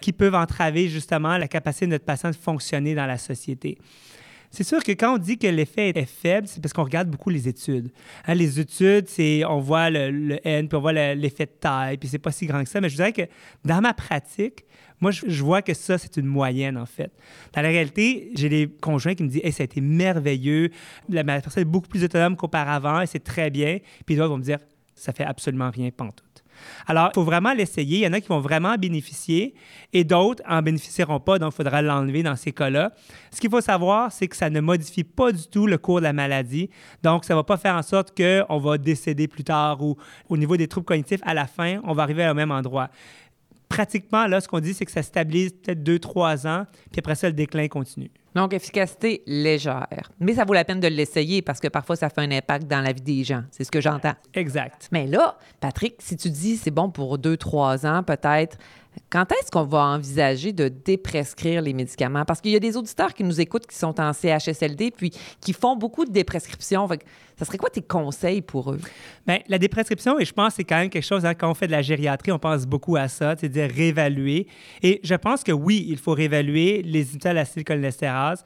qui 0.00 0.12
peuvent 0.12 0.34
entraver 0.34 0.88
justement 0.88 1.36
la 1.36 1.46
capacité 1.46 1.86
de 1.86 1.90
notre 1.92 2.06
patient 2.06 2.30
de 2.30 2.36
fonctionner 2.36 2.94
dans 2.94 3.06
la 3.06 3.18
société. 3.18 3.76
C'est 4.50 4.64
sûr 4.64 4.82
que 4.82 4.90
quand 4.92 5.14
on 5.14 5.18
dit 5.18 5.38
que 5.38 5.46
l'effet 5.46 5.90
est 5.90 6.04
faible, 6.04 6.48
c'est 6.48 6.60
parce 6.60 6.72
qu'on 6.72 6.82
regarde 6.82 7.08
beaucoup 7.08 7.30
les 7.30 7.46
études. 7.46 7.92
Hein, 8.26 8.34
les 8.34 8.58
études, 8.58 9.08
c'est 9.08 9.44
on 9.44 9.60
voit 9.60 9.90
le, 9.90 10.40
N, 10.44 10.68
puis 10.68 10.76
on 10.76 10.80
voit 10.80 10.92
l'effet 10.92 11.46
de 11.46 11.52
taille, 11.52 11.98
puis 11.98 12.08
c'est 12.08 12.18
pas 12.18 12.32
si 12.32 12.46
grand 12.46 12.62
que 12.64 12.68
ça. 12.68 12.80
Mais 12.80 12.88
je 12.88 12.96
dirais 12.96 13.12
que 13.12 13.22
dans 13.64 13.80
ma 13.80 13.94
pratique, 13.94 14.64
moi, 15.00 15.12
je, 15.12 15.42
vois 15.42 15.62
que 15.62 15.72
ça, 15.72 15.96
c'est 15.96 16.18
une 16.18 16.26
moyenne, 16.26 16.76
en 16.76 16.84
fait. 16.84 17.10
Dans 17.54 17.62
la 17.62 17.68
réalité, 17.68 18.32
j'ai 18.34 18.48
des 18.50 18.68
conjoints 18.68 19.14
qui 19.14 19.22
me 19.22 19.28
disent 19.28 19.40
hey, 19.42 19.52
ça 19.52 19.62
a 19.62 19.64
été 19.64 19.80
merveilleux, 19.80 20.70
la 21.08 21.24
personne 21.24 21.62
est 21.62 21.64
beaucoup 21.64 21.88
plus 21.88 22.04
autonome 22.04 22.36
qu'auparavant, 22.36 23.00
et 23.00 23.06
c'est 23.06 23.24
très 23.24 23.50
bien. 23.50 23.78
Puis 24.04 24.16
d'autres 24.16 24.30
vont 24.30 24.38
me 24.38 24.42
dire 24.42 24.58
ça 24.94 25.12
fait 25.12 25.24
absolument 25.24 25.70
rien, 25.70 25.90
pantoute. 25.90 26.29
Alors, 26.86 27.10
il 27.12 27.14
faut 27.14 27.24
vraiment 27.24 27.52
l'essayer. 27.52 27.98
Il 27.98 28.02
y 28.02 28.06
en 28.06 28.12
a 28.12 28.20
qui 28.20 28.28
vont 28.28 28.40
vraiment 28.40 28.76
bénéficier 28.76 29.54
et 29.92 30.04
d'autres 30.04 30.42
en 30.48 30.62
bénéficieront 30.62 31.20
pas, 31.20 31.38
donc 31.38 31.52
il 31.52 31.56
faudra 31.56 31.82
l'enlever 31.82 32.22
dans 32.22 32.36
ces 32.36 32.52
cas-là. 32.52 32.92
Ce 33.30 33.40
qu'il 33.40 33.50
faut 33.50 33.60
savoir, 33.60 34.12
c'est 34.12 34.28
que 34.28 34.36
ça 34.36 34.50
ne 34.50 34.60
modifie 34.60 35.04
pas 35.04 35.32
du 35.32 35.46
tout 35.46 35.66
le 35.66 35.78
cours 35.78 35.98
de 35.98 36.04
la 36.04 36.12
maladie. 36.12 36.70
Donc, 37.02 37.24
ça 37.24 37.34
ne 37.34 37.38
va 37.38 37.44
pas 37.44 37.56
faire 37.56 37.74
en 37.74 37.82
sorte 37.82 38.16
qu'on 38.16 38.58
va 38.58 38.78
décéder 38.78 39.28
plus 39.28 39.44
tard 39.44 39.82
ou 39.82 39.96
au 40.28 40.36
niveau 40.36 40.56
des 40.56 40.68
troubles 40.68 40.86
cognitifs, 40.86 41.20
à 41.24 41.34
la 41.34 41.46
fin, 41.46 41.80
on 41.84 41.92
va 41.92 42.02
arriver 42.02 42.28
au 42.28 42.34
même 42.34 42.50
endroit 42.50 42.90
pratiquement, 43.70 44.26
là, 44.26 44.40
ce 44.40 44.48
qu'on 44.48 44.60
dit, 44.60 44.74
c'est 44.74 44.84
que 44.84 44.90
ça 44.90 45.02
stabilise 45.02 45.52
peut-être 45.52 45.82
deux, 45.82 45.98
trois 45.98 46.46
ans, 46.46 46.66
puis 46.90 46.98
après 46.98 47.14
ça, 47.14 47.28
le 47.28 47.32
déclin 47.32 47.68
continue. 47.68 48.10
Donc, 48.34 48.54
efficacité 48.54 49.22
légère. 49.26 50.10
Mais 50.20 50.34
ça 50.34 50.44
vaut 50.44 50.52
la 50.52 50.64
peine 50.64 50.80
de 50.80 50.88
l'essayer 50.88 51.42
parce 51.42 51.60
que 51.60 51.68
parfois, 51.68 51.96
ça 51.96 52.08
fait 52.08 52.20
un 52.20 52.30
impact 52.30 52.66
dans 52.66 52.80
la 52.80 52.92
vie 52.92 53.00
des 53.00 53.24
gens. 53.24 53.42
C'est 53.50 53.64
ce 53.64 53.70
que 53.70 53.80
j'entends. 53.80 54.14
Exact. 54.34 54.88
Mais 54.92 55.06
là, 55.06 55.36
Patrick, 55.60 55.96
si 55.98 56.16
tu 56.16 56.30
dis 56.30 56.56
c'est 56.56 56.70
bon 56.70 56.90
pour 56.90 57.18
deux, 57.18 57.36
trois 57.36 57.86
ans, 57.86 58.02
peut-être, 58.02 58.56
quand 59.08 59.30
est-ce 59.32 59.50
qu'on 59.50 59.64
va 59.64 59.78
envisager 59.78 60.52
de 60.52 60.68
déprescrire 60.68 61.62
les 61.62 61.72
médicaments? 61.72 62.24
Parce 62.24 62.40
qu'il 62.40 62.52
y 62.52 62.56
a 62.56 62.60
des 62.60 62.76
auditeurs 62.76 63.12
qui 63.12 63.24
nous 63.24 63.40
écoutent 63.40 63.66
qui 63.66 63.76
sont 63.76 64.00
en 64.00 64.12
CHSLD 64.12 64.92
puis 64.92 65.10
qui 65.40 65.52
font 65.52 65.76
beaucoup 65.76 66.04
de 66.04 66.12
déprescriptions. 66.12 66.88
ça 67.36 67.44
serait 67.44 67.58
quoi 67.58 67.70
tes 67.70 67.82
conseils 67.82 68.40
pour 68.40 68.72
eux? 68.72 68.80
Bien, 69.26 69.40
la 69.48 69.58
déprescription, 69.58 70.18
et 70.18 70.24
je 70.24 70.32
pense 70.32 70.50
que 70.50 70.54
c'est 70.56 70.64
quand 70.64 70.78
même 70.78 70.90
quelque 70.90 71.06
chose, 71.06 71.24
hein, 71.24 71.34
quand 71.34 71.50
on 71.50 71.54
fait 71.54 71.66
de 71.66 71.72
la 71.72 71.82
gériatrie, 71.82 72.32
on 72.32 72.38
pense 72.38 72.66
beaucoup 72.66 72.96
à 72.96 73.08
ça, 73.08 73.34
c'est-à-dire 73.36 73.70
réévaluer. 73.70 74.46
Et 74.82 75.00
je 75.02 75.14
pense 75.14 75.42
que 75.42 75.52
oui, 75.52 75.86
il 75.88 75.98
faut 75.98 76.12
réévaluer 76.12 76.82
les 76.82 77.02
inhibiteurs 77.02 77.32
de 77.32 77.36
l'acetylcholinesterase. 77.36 78.44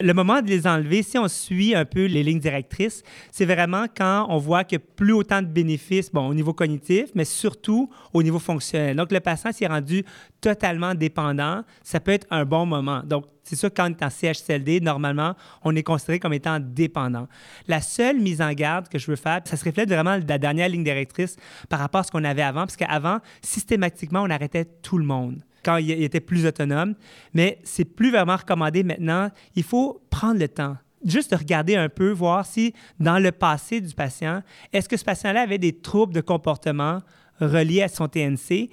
Le 0.00 0.14
moment 0.14 0.42
de 0.42 0.46
les 0.46 0.68
enlever, 0.68 1.02
si 1.02 1.18
on 1.18 1.26
suit 1.26 1.74
un 1.74 1.84
peu 1.84 2.04
les 2.04 2.22
lignes 2.22 2.38
directrices, 2.38 3.02
c'est 3.32 3.44
vraiment 3.44 3.86
quand 3.96 4.26
on 4.28 4.38
voit 4.38 4.60
a 4.60 4.78
plus 4.94 5.12
autant 5.12 5.42
de 5.42 5.48
bénéfices, 5.48 6.12
bon, 6.12 6.28
au 6.28 6.34
niveau 6.34 6.52
cognitif, 6.52 7.06
mais 7.16 7.24
surtout 7.24 7.90
au 8.12 8.22
niveau 8.22 8.38
fonctionnel. 8.38 8.94
Donc, 8.96 9.10
le 9.10 9.18
patient 9.18 9.50
s'est 9.50 9.66
rendu 9.66 10.04
totalement 10.40 10.94
dépendant. 10.94 11.64
Ça 11.82 11.98
peut 11.98 12.12
être 12.12 12.28
un 12.30 12.44
bon 12.44 12.64
moment. 12.64 13.02
Donc, 13.04 13.24
c'est 13.42 13.56
sûr, 13.56 13.70
quand 13.74 13.90
on 13.90 13.90
est 13.90 14.02
en 14.04 14.10
CHCLD, 14.10 14.80
normalement, 14.80 15.34
on 15.64 15.74
est 15.74 15.82
considéré 15.82 16.20
comme 16.20 16.34
étant 16.34 16.60
dépendant. 16.60 17.26
La 17.66 17.80
seule 17.80 18.20
mise 18.20 18.40
en 18.40 18.52
garde 18.52 18.88
que 18.88 18.98
je 19.00 19.10
veux 19.10 19.16
faire, 19.16 19.40
ça 19.46 19.56
se 19.56 19.64
reflète 19.64 19.88
vraiment 19.88 20.16
la 20.28 20.38
dernière 20.38 20.68
ligne 20.68 20.84
directrice 20.84 21.34
par 21.68 21.80
rapport 21.80 22.02
à 22.02 22.04
ce 22.04 22.12
qu'on 22.12 22.24
avait 22.24 22.42
avant, 22.42 22.60
parce 22.60 22.76
qu'avant, 22.76 23.18
systématiquement, 23.42 24.22
on 24.22 24.30
arrêtait 24.30 24.64
tout 24.64 24.98
le 24.98 25.04
monde 25.04 25.42
quand 25.68 25.76
il 25.76 25.90
était 26.02 26.20
plus 26.20 26.46
autonome. 26.46 26.94
Mais 27.34 27.58
c'est 27.62 27.84
plus 27.84 28.10
vraiment 28.10 28.36
recommandé 28.36 28.82
maintenant. 28.82 29.30
Il 29.54 29.62
faut 29.62 30.00
prendre 30.08 30.40
le 30.40 30.48
temps 30.48 30.76
juste 31.04 31.30
de 31.30 31.36
regarder 31.36 31.76
un 31.76 31.88
peu, 31.88 32.10
voir 32.10 32.44
si 32.44 32.74
dans 32.98 33.18
le 33.20 33.30
passé 33.30 33.80
du 33.80 33.94
patient, 33.94 34.42
est-ce 34.72 34.88
que 34.88 34.96
ce 34.96 35.04
patient-là 35.04 35.42
avait 35.42 35.58
des 35.58 35.78
troubles 35.78 36.12
de 36.12 36.20
comportement 36.20 37.00
reliés 37.40 37.82
à 37.82 37.88
son 37.88 38.08
TNC 38.08 38.70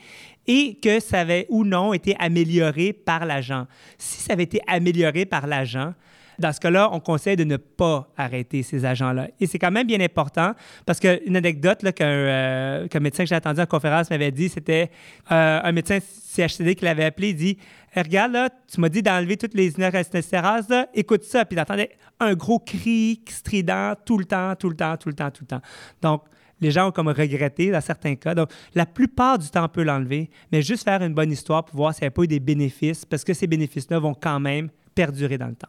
et 0.47 0.79
que 0.81 0.99
ça 0.99 1.19
avait 1.19 1.45
ou 1.49 1.63
non 1.63 1.93
été 1.93 2.15
amélioré 2.17 2.93
par 2.93 3.25
l'agent. 3.25 3.67
Si 3.97 4.21
ça 4.21 4.33
avait 4.33 4.43
été 4.43 4.59
amélioré 4.65 5.25
par 5.25 5.45
l'agent, 5.45 5.93
Dans 6.39 6.51
ce 6.51 6.59
cas-là, 6.59 6.89
on 6.91 6.99
conseille 6.99 7.35
de 7.35 7.43
ne 7.43 7.57
pas 7.57 8.09
arrêter 8.17 8.63
ces 8.63 8.85
agents-là. 8.85 9.29
Et 9.39 9.47
c'est 9.47 9.59
quand 9.59 9.71
même 9.71 9.87
bien 9.87 10.01
important 10.01 10.53
parce 10.85 10.99
qu'une 10.99 11.35
anecdote 11.35 11.91
qu'un 11.93 12.05
euh, 12.05 12.87
médecin 12.99 13.23
que 13.23 13.29
j'ai 13.29 13.35
entendu 13.35 13.61
en 13.61 13.65
conférence 13.65 14.09
m'avait 14.09 14.31
dit, 14.31 14.49
c'était 14.49 14.89
euh, 15.31 15.59
un 15.63 15.71
médecin 15.71 15.99
CHCD 16.01 16.75
qui 16.75 16.85
l'avait 16.85 17.05
appelé, 17.05 17.29
il 17.29 17.35
dit 17.35 17.57
eh, 17.95 18.01
Regarde, 18.01 18.49
tu 18.71 18.81
m'as 18.81 18.89
dit 18.89 19.01
d'enlever 19.01 19.37
toutes 19.37 19.53
les 19.53 19.73
inérastérase, 19.73 20.67
écoute 20.93 21.23
ça. 21.23 21.45
Puis 21.45 21.55
il 21.55 21.59
entendait 21.59 21.91
un 22.19 22.33
gros 22.33 22.59
cri 22.59 23.21
strident 23.29 23.93
tout 24.05 24.17
le 24.17 24.25
temps, 24.25 24.55
tout 24.55 24.69
le 24.69 24.75
temps, 24.75 24.97
tout 24.97 25.09
le 25.09 25.15
temps, 25.15 25.31
tout 25.31 25.43
le 25.43 25.47
temps. 25.47 25.61
Donc, 26.01 26.23
les 26.61 26.71
gens 26.71 26.87
ont 26.87 26.91
comme 26.91 27.09
regretté 27.09 27.71
dans 27.71 27.81
certains 27.81 28.15
cas. 28.15 28.33
Donc, 28.33 28.49
la 28.73 28.85
plupart 28.85 29.37
du 29.37 29.49
temps, 29.49 29.65
on 29.65 29.69
peut 29.69 29.83
l'enlever, 29.83 30.29
mais 30.51 30.61
juste 30.61 30.83
faire 30.83 31.01
une 31.01 31.13
bonne 31.13 31.31
histoire 31.31 31.65
pour 31.65 31.75
voir 31.75 31.93
s'il 31.93 32.03
n'y 32.03 32.07
a 32.07 32.11
pas 32.11 32.23
eu 32.23 32.27
des 32.27 32.39
bénéfices, 32.39 33.05
parce 33.05 33.23
que 33.23 33.33
ces 33.33 33.47
bénéfices-là 33.47 33.99
vont 33.99 34.13
quand 34.13 34.39
même 34.39 34.69
perdurer 34.93 35.37
dans 35.37 35.47
le 35.47 35.55
temps. 35.55 35.67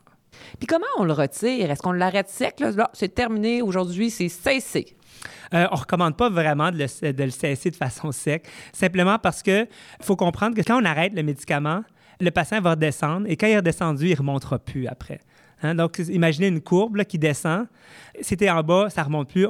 Puis 0.58 0.66
comment 0.66 0.86
on 0.98 1.04
le 1.04 1.12
retire? 1.12 1.70
Est-ce 1.70 1.82
qu'on 1.82 1.92
l'arrête 1.92 2.28
sec? 2.28 2.60
Là, 2.60 2.90
c'est 2.92 3.14
terminé, 3.14 3.62
aujourd'hui, 3.62 4.10
c'est 4.10 4.28
cessé. 4.28 4.96
Euh, 5.54 5.66
on 5.70 5.74
ne 5.74 5.80
recommande 5.80 6.16
pas 6.16 6.28
vraiment 6.28 6.70
de 6.70 6.78
le, 6.78 7.30
cesser 7.30 7.70
de 7.70 7.76
façon 7.76 8.12
sec, 8.12 8.46
simplement 8.72 9.18
parce 9.18 9.42
qu'il 9.42 9.68
faut 10.00 10.16
comprendre 10.16 10.56
que 10.56 10.62
quand 10.62 10.80
on 10.80 10.84
arrête 10.84 11.14
le 11.14 11.22
médicament, 11.22 11.82
le 12.20 12.30
patient 12.30 12.60
va 12.60 12.70
redescendre 12.70 13.26
et 13.28 13.36
quand 13.36 13.46
il 13.46 13.52
est 13.52 13.56
redescendu, 13.58 14.06
il 14.06 14.12
ne 14.12 14.16
remontera 14.16 14.58
plus 14.58 14.86
après. 14.86 15.20
Hein? 15.62 15.74
Donc, 15.74 15.98
imaginez 16.08 16.48
une 16.48 16.60
courbe 16.60 17.04
qui 17.04 17.18
descend. 17.18 17.66
C'était 18.20 18.50
en 18.50 18.62
bas, 18.62 18.90
ça 18.90 19.02
ne 19.02 19.06
remonte 19.06 19.28
plus 19.28 19.46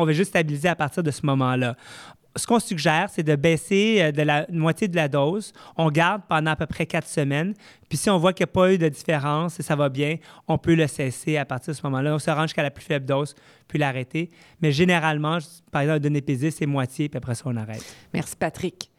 on 0.00 0.06
va 0.06 0.12
juste 0.12 0.30
stabiliser 0.30 0.68
à 0.68 0.74
partir 0.74 1.02
de 1.02 1.10
ce 1.10 1.24
moment-là. 1.26 1.76
Ce 2.36 2.46
qu'on 2.46 2.60
suggère, 2.60 3.08
c'est 3.10 3.24
de 3.24 3.34
baisser 3.34 3.98
euh, 4.00 4.12
de 4.12 4.22
la 4.22 4.46
moitié 4.50 4.86
de 4.86 4.94
la 4.94 5.08
dose. 5.08 5.52
On 5.76 5.90
garde 5.90 6.22
pendant 6.28 6.52
à 6.52 6.56
peu 6.56 6.66
près 6.66 6.86
quatre 6.86 7.08
semaines. 7.08 7.54
Puis 7.88 7.98
si 7.98 8.08
on 8.08 8.18
voit 8.18 8.32
qu'il 8.32 8.44
n'y 8.44 8.50
a 8.50 8.52
pas 8.52 8.72
eu 8.72 8.78
de 8.78 8.88
différence 8.88 9.58
et 9.58 9.64
ça 9.64 9.74
va 9.74 9.88
bien, 9.88 10.16
on 10.46 10.56
peut 10.56 10.74
le 10.74 10.86
cesser 10.86 11.36
à 11.36 11.44
partir 11.44 11.72
de 11.74 11.78
ce 11.78 11.82
moment-là. 11.84 12.14
On 12.14 12.18
se 12.20 12.30
rend 12.30 12.42
jusqu'à 12.42 12.62
la 12.62 12.70
plus 12.70 12.84
faible 12.84 13.04
dose, 13.04 13.34
puis 13.66 13.78
l'arrêter. 13.78 14.30
Mais 14.62 14.70
généralement, 14.70 15.38
par 15.72 15.82
exemple, 15.82 16.06
un 16.06 16.14
épisode, 16.14 16.52
c'est 16.52 16.66
moitié, 16.66 17.08
puis 17.08 17.18
après 17.18 17.34
ça, 17.34 17.42
on 17.46 17.56
arrête. 17.56 17.84
Merci, 18.14 18.36
Patrick. 18.36 18.90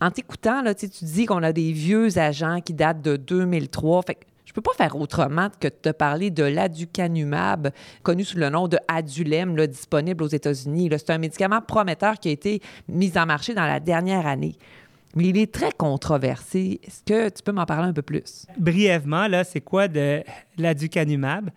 En 0.00 0.10
t'écoutant, 0.10 0.62
tu 0.74 0.88
dis 1.04 1.24
qu'on 1.24 1.42
a 1.42 1.52
des 1.52 1.72
vieux 1.72 2.18
agents 2.18 2.60
qui 2.60 2.74
datent 2.74 3.00
de 3.00 3.16
2003. 3.16 4.02
Fait 4.02 4.18
peux 4.52 4.60
pas 4.60 4.72
faire 4.76 4.96
autrement 4.96 5.48
que 5.60 5.68
de 5.68 5.74
te 5.74 5.88
parler 5.90 6.30
de 6.30 6.44
l'aducanumab, 6.44 7.70
connu 8.02 8.24
sous 8.24 8.38
le 8.38 8.48
nom 8.48 8.68
de 8.68 8.78
Adulem, 8.88 9.56
là, 9.56 9.66
disponible 9.66 10.22
aux 10.24 10.28
États-Unis. 10.28 10.88
C'est 10.92 11.10
un 11.10 11.18
médicament 11.18 11.60
prometteur 11.60 12.18
qui 12.18 12.28
a 12.28 12.32
été 12.32 12.60
mis 12.88 13.12
en 13.16 13.26
marché 13.26 13.54
dans 13.54 13.66
la 13.66 13.80
dernière 13.80 14.26
année. 14.26 14.56
Mais 15.14 15.24
il 15.24 15.38
est 15.38 15.52
très 15.52 15.72
controversé. 15.72 16.80
Est-ce 16.84 17.02
que 17.02 17.28
tu 17.30 17.42
peux 17.42 17.52
m'en 17.52 17.64
parler 17.64 17.88
un 17.88 17.92
peu 17.92 18.02
plus? 18.02 18.46
Brièvement, 18.58 19.26
là, 19.28 19.44
c'est 19.44 19.62
quoi 19.62 19.88
de 19.88 20.22
l'aducanumab? 20.58 21.50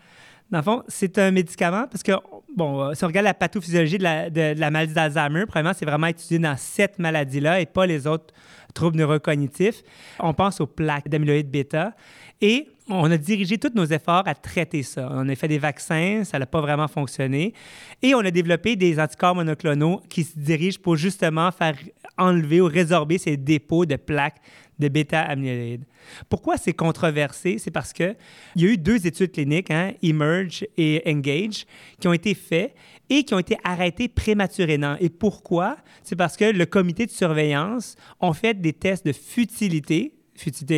Dans 0.50 0.60
le 0.60 0.63
fond, 0.63 0.84
c'est 0.88 1.19
un 1.19 1.29
médicament 1.29 1.86
parce 1.91 2.01
que, 2.01 2.13
bon, 2.55 2.93
si 2.96 3.03
on 3.03 3.08
regarde 3.08 3.25
la 3.25 3.36
pathophysiologie 3.36 4.00
de 4.00 4.03
la, 4.03 4.29
de, 4.29 4.60
la 4.60 4.72
maladie 4.72 4.93
d'Alzheimer, 4.93 5.46
premièrement, 5.46 5.77
c'est 5.77 5.86
vraiment 5.86 6.08
étudié 6.08 6.39
dans 6.39 6.55
cette 6.58 6.98
maladie-là 6.98 7.60
et 7.60 7.67
pas 7.67 7.86
les 7.86 8.08
autres 8.08 8.34
troubles 8.74 8.98
neurocognitifs. 8.98 9.84
On 10.19 10.34
pense 10.34 10.60
aux 10.60 10.67
plaques 10.67 11.08
d'amyloïde 11.08 11.51
bêta. 11.51 11.93
Et 12.41 12.69
on 12.89 13.12
a 13.12 13.17
dirigé 13.17 13.58
tous 13.58 13.72
nos 13.75 13.86
efforts 13.86 14.24
à 14.27 14.36
traiter 14.36 14.84
ça. 14.84 15.10
On 15.12 15.27
a 15.29 15.36
fait 15.36 15.48
des 15.48 15.60
vaccins, 15.60 16.24
ça 16.24 16.39
n'a 16.39 16.46
pas 16.46 16.62
vraiment 16.62 16.88
fonctionné. 16.88 17.53
Et 18.01 18.15
on 18.15 18.19
a 18.19 18.31
développé 18.31 18.75
des 18.75 19.00
anticorps 19.00 19.36
monoclonaux 19.36 20.01
qui 20.10 20.24
se 20.24 20.38
dirigent 20.38 20.79
pour 20.81 20.96
justement 20.96 21.51
faire 21.51 21.77
enlever 22.17 22.62
ou 22.62 22.65
résorber 22.65 23.17
ces 23.17 23.38
dépôts 23.38 23.86
de 23.86 23.96
plaques 23.96 24.41
de 24.79 24.88
bêta-amyloïdes. 24.88 25.86
Pourquoi 26.29 26.58
c'est 26.58 26.74
controversé? 26.74 27.58
C'est 27.60 27.72
parce 27.72 27.93
qu'il 27.93 28.15
y 28.55 28.65
a 28.65 28.69
eu 28.69 28.77
deux 28.77 29.05
études 29.05 29.34
cliniques, 29.34 29.72
hein, 29.72 29.91
Emerge 30.01 30.65
et 30.77 31.03
Engage, 31.05 31.65
qui 32.00 32.08
ont 32.08 32.13
été 32.13 32.34
faites 32.34 32.74
et 33.10 33.24
qui 33.24 33.34
ont 33.34 33.39
été 33.39 33.58
arrêtées 33.63 34.08
prématurément. 34.08 34.96
Et 35.00 35.10
pourquoi? 35.10 35.77
C'est 36.03 36.15
parce 36.15 36.38
que 36.38 36.46
le 36.46 36.65
comité 36.65 37.05
de 37.05 37.12
surveillance 37.12 37.96
a 38.22 38.34
fait 38.34 38.60
des 38.60 38.74
tests 38.74 39.05
de 39.05 39.12
futilité 39.12 40.13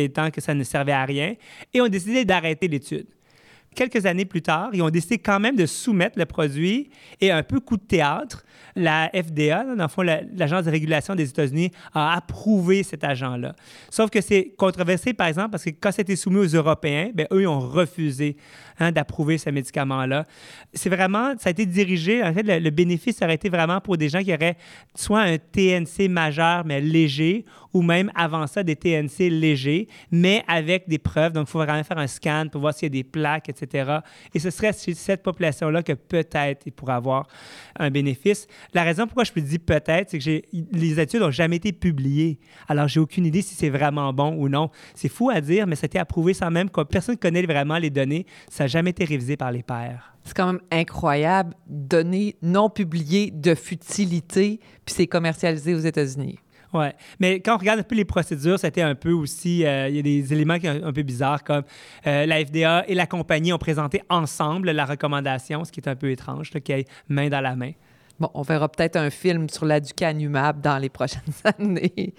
étant 0.04 0.30
que 0.30 0.40
ça 0.40 0.54
ne 0.54 0.64
servait 0.64 0.92
à 0.92 1.04
rien, 1.04 1.34
et 1.72 1.80
ont 1.80 1.88
décidé 1.88 2.24
d'arrêter 2.24 2.68
l'étude. 2.68 3.06
Quelques 3.74 4.06
années 4.06 4.24
plus 4.24 4.42
tard, 4.42 4.70
ils 4.72 4.82
ont 4.82 4.90
décidé 4.90 5.18
quand 5.18 5.40
même 5.40 5.56
de 5.56 5.66
soumettre 5.66 6.18
le 6.18 6.26
produit 6.26 6.90
et 7.20 7.30
un 7.30 7.42
peu 7.42 7.60
coup 7.60 7.76
de 7.76 7.82
théâtre, 7.82 8.44
la 8.74 9.10
FDA, 9.10 9.64
dans 9.64 9.82
le 9.82 9.88
fond, 9.88 10.02
l'Agence 10.02 10.64
de 10.64 10.70
régulation 10.70 11.14
des 11.14 11.28
États-Unis, 11.28 11.70
a 11.94 12.16
approuvé 12.16 12.82
cet 12.82 13.04
agent-là. 13.04 13.54
Sauf 13.90 14.10
que 14.10 14.20
c'est 14.20 14.54
controversé, 14.56 15.12
par 15.12 15.26
exemple, 15.26 15.50
parce 15.50 15.64
que 15.64 15.70
quand 15.70 15.92
c'était 15.92 16.16
soumis 16.16 16.38
aux 16.38 16.46
Européens, 16.46 17.10
bien, 17.14 17.26
eux, 17.32 17.42
ils 17.42 17.46
ont 17.46 17.60
refusé 17.60 18.36
hein, 18.78 18.92
d'approuver 18.92 19.38
ce 19.38 19.50
médicament-là. 19.50 20.24
C'est 20.72 20.90
vraiment, 20.90 21.34
ça 21.38 21.48
a 21.48 21.50
été 21.50 21.66
dirigé, 21.66 22.22
en 22.22 22.32
fait, 22.32 22.42
le, 22.42 22.70
bénéfice 22.70 23.20
aurait 23.22 23.34
été 23.34 23.48
vraiment 23.48 23.80
pour 23.80 23.96
des 23.96 24.08
gens 24.08 24.22
qui 24.22 24.32
auraient 24.32 24.56
soit 24.94 25.20
un 25.20 25.36
TNC 25.36 26.08
majeur, 26.08 26.64
mais 26.64 26.80
léger, 26.80 27.44
ou 27.74 27.82
même 27.82 28.10
avant 28.14 28.46
ça, 28.46 28.62
des 28.62 28.76
TNC 28.76 29.30
légers, 29.30 29.88
mais 30.10 30.44
avec 30.48 30.88
des 30.88 30.98
preuves. 30.98 31.32
Donc, 31.32 31.48
il 31.48 31.50
faut 31.50 31.58
vraiment 31.58 31.84
faire 31.84 31.98
un 31.98 32.06
scan 32.06 32.46
pour 32.50 32.60
voir 32.60 32.74
s'il 32.74 32.86
y 32.86 32.92
a 32.98 33.02
des 33.02 33.04
plaques, 33.04 33.48
etc. 33.48 33.61
Et 34.34 34.38
ce 34.38 34.50
serait 34.50 34.72
chez 34.72 34.94
cette 34.94 35.22
population-là 35.22 35.82
que 35.82 35.92
peut-être 35.92 36.62
il 36.66 36.72
pourrait 36.72 36.94
avoir 36.94 37.26
un 37.78 37.90
bénéfice. 37.90 38.46
La 38.74 38.82
raison 38.82 39.06
pourquoi 39.06 39.24
je 39.24 39.32
peux 39.32 39.40
dire 39.40 39.60
peut-être, 39.64 40.10
c'est 40.10 40.18
que 40.18 40.42
les 40.72 41.00
études 41.00 41.20
n'ont 41.20 41.30
jamais 41.30 41.56
été 41.56 41.72
publiées. 41.72 42.38
Alors, 42.68 42.88
j'ai 42.88 43.00
aucune 43.00 43.26
idée 43.26 43.42
si 43.42 43.54
c'est 43.54 43.70
vraiment 43.70 44.12
bon 44.12 44.34
ou 44.36 44.48
non. 44.48 44.70
C'est 44.94 45.08
fou 45.08 45.30
à 45.30 45.40
dire, 45.40 45.66
mais 45.66 45.76
ça 45.76 45.84
a 45.84 45.86
été 45.86 45.98
approuvé 45.98 46.34
sans 46.34 46.50
même 46.50 46.70
que 46.70 46.82
personne 46.82 47.14
ne 47.14 47.20
connaît 47.20 47.42
vraiment 47.46 47.78
les 47.78 47.90
données. 47.90 48.26
Ça 48.50 48.64
n'a 48.64 48.68
jamais 48.68 48.90
été 48.90 49.04
révisé 49.04 49.36
par 49.36 49.52
les 49.52 49.62
pairs. 49.62 50.14
C'est 50.24 50.34
quand 50.34 50.46
même 50.46 50.60
incroyable, 50.70 51.54
données 51.66 52.36
non 52.42 52.70
publiées 52.70 53.32
de 53.32 53.54
futilité, 53.54 54.60
puis 54.84 54.94
c'est 54.94 55.06
commercialisé 55.06 55.74
aux 55.74 55.80
États-Unis. 55.80 56.38
Oui, 56.74 56.86
mais 57.20 57.40
quand 57.40 57.54
on 57.54 57.58
regarde 57.58 57.80
un 57.80 57.82
peu 57.82 57.94
les 57.94 58.04
procédures, 58.04 58.58
c'était 58.58 58.80
un 58.80 58.94
peu 58.94 59.12
aussi, 59.12 59.64
euh, 59.66 59.88
il 59.88 59.96
y 59.96 59.98
a 59.98 60.02
des 60.02 60.32
éléments 60.32 60.58
qui 60.58 60.66
sont 60.66 60.82
un 60.82 60.92
peu 60.92 61.02
bizarres, 61.02 61.44
comme 61.44 61.64
euh, 62.06 62.24
la 62.24 62.44
FDA 62.44 62.88
et 62.88 62.94
la 62.94 63.06
compagnie 63.06 63.52
ont 63.52 63.58
présenté 63.58 64.02
ensemble 64.08 64.70
la 64.70 64.86
recommandation, 64.86 65.64
ce 65.64 65.72
qui 65.72 65.80
est 65.80 65.88
un 65.88 65.96
peu 65.96 66.10
étrange, 66.10 66.50
qui 66.50 66.72
est 66.72 66.88
main 67.08 67.28
dans 67.28 67.40
la 67.40 67.56
main. 67.56 67.72
On 68.34 68.42
verra 68.42 68.68
peut-être 68.68 68.96
un 68.96 69.10
film 69.10 69.48
sur 69.48 69.64
l'aducanumab 69.64 70.60
dans 70.60 70.78
les 70.78 70.88
prochaines 70.88 71.22
années. 71.58 72.14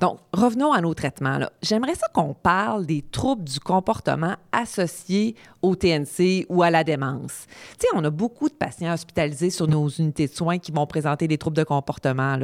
Donc, 0.00 0.18
revenons 0.32 0.72
à 0.72 0.80
nos 0.80 0.94
traitements. 0.94 1.38
J'aimerais 1.62 1.94
ça 1.94 2.08
qu'on 2.12 2.34
parle 2.34 2.86
des 2.86 3.02
troubles 3.02 3.44
du 3.44 3.60
comportement 3.60 4.36
associés 4.52 5.34
au 5.62 5.74
TNC 5.74 6.46
ou 6.48 6.62
à 6.62 6.70
la 6.70 6.84
démence. 6.84 7.46
Tu 7.78 7.86
sais, 7.86 7.88
on 7.94 8.04
a 8.04 8.10
beaucoup 8.10 8.48
de 8.48 8.54
patients 8.54 8.92
hospitalisés 8.92 9.50
sur 9.50 9.66
nos 9.66 9.88
unités 9.88 10.26
de 10.26 10.32
soins 10.32 10.58
qui 10.58 10.72
vont 10.72 10.86
présenter 10.86 11.28
des 11.28 11.38
troubles 11.38 11.56
de 11.56 11.64
comportement. 11.64 12.36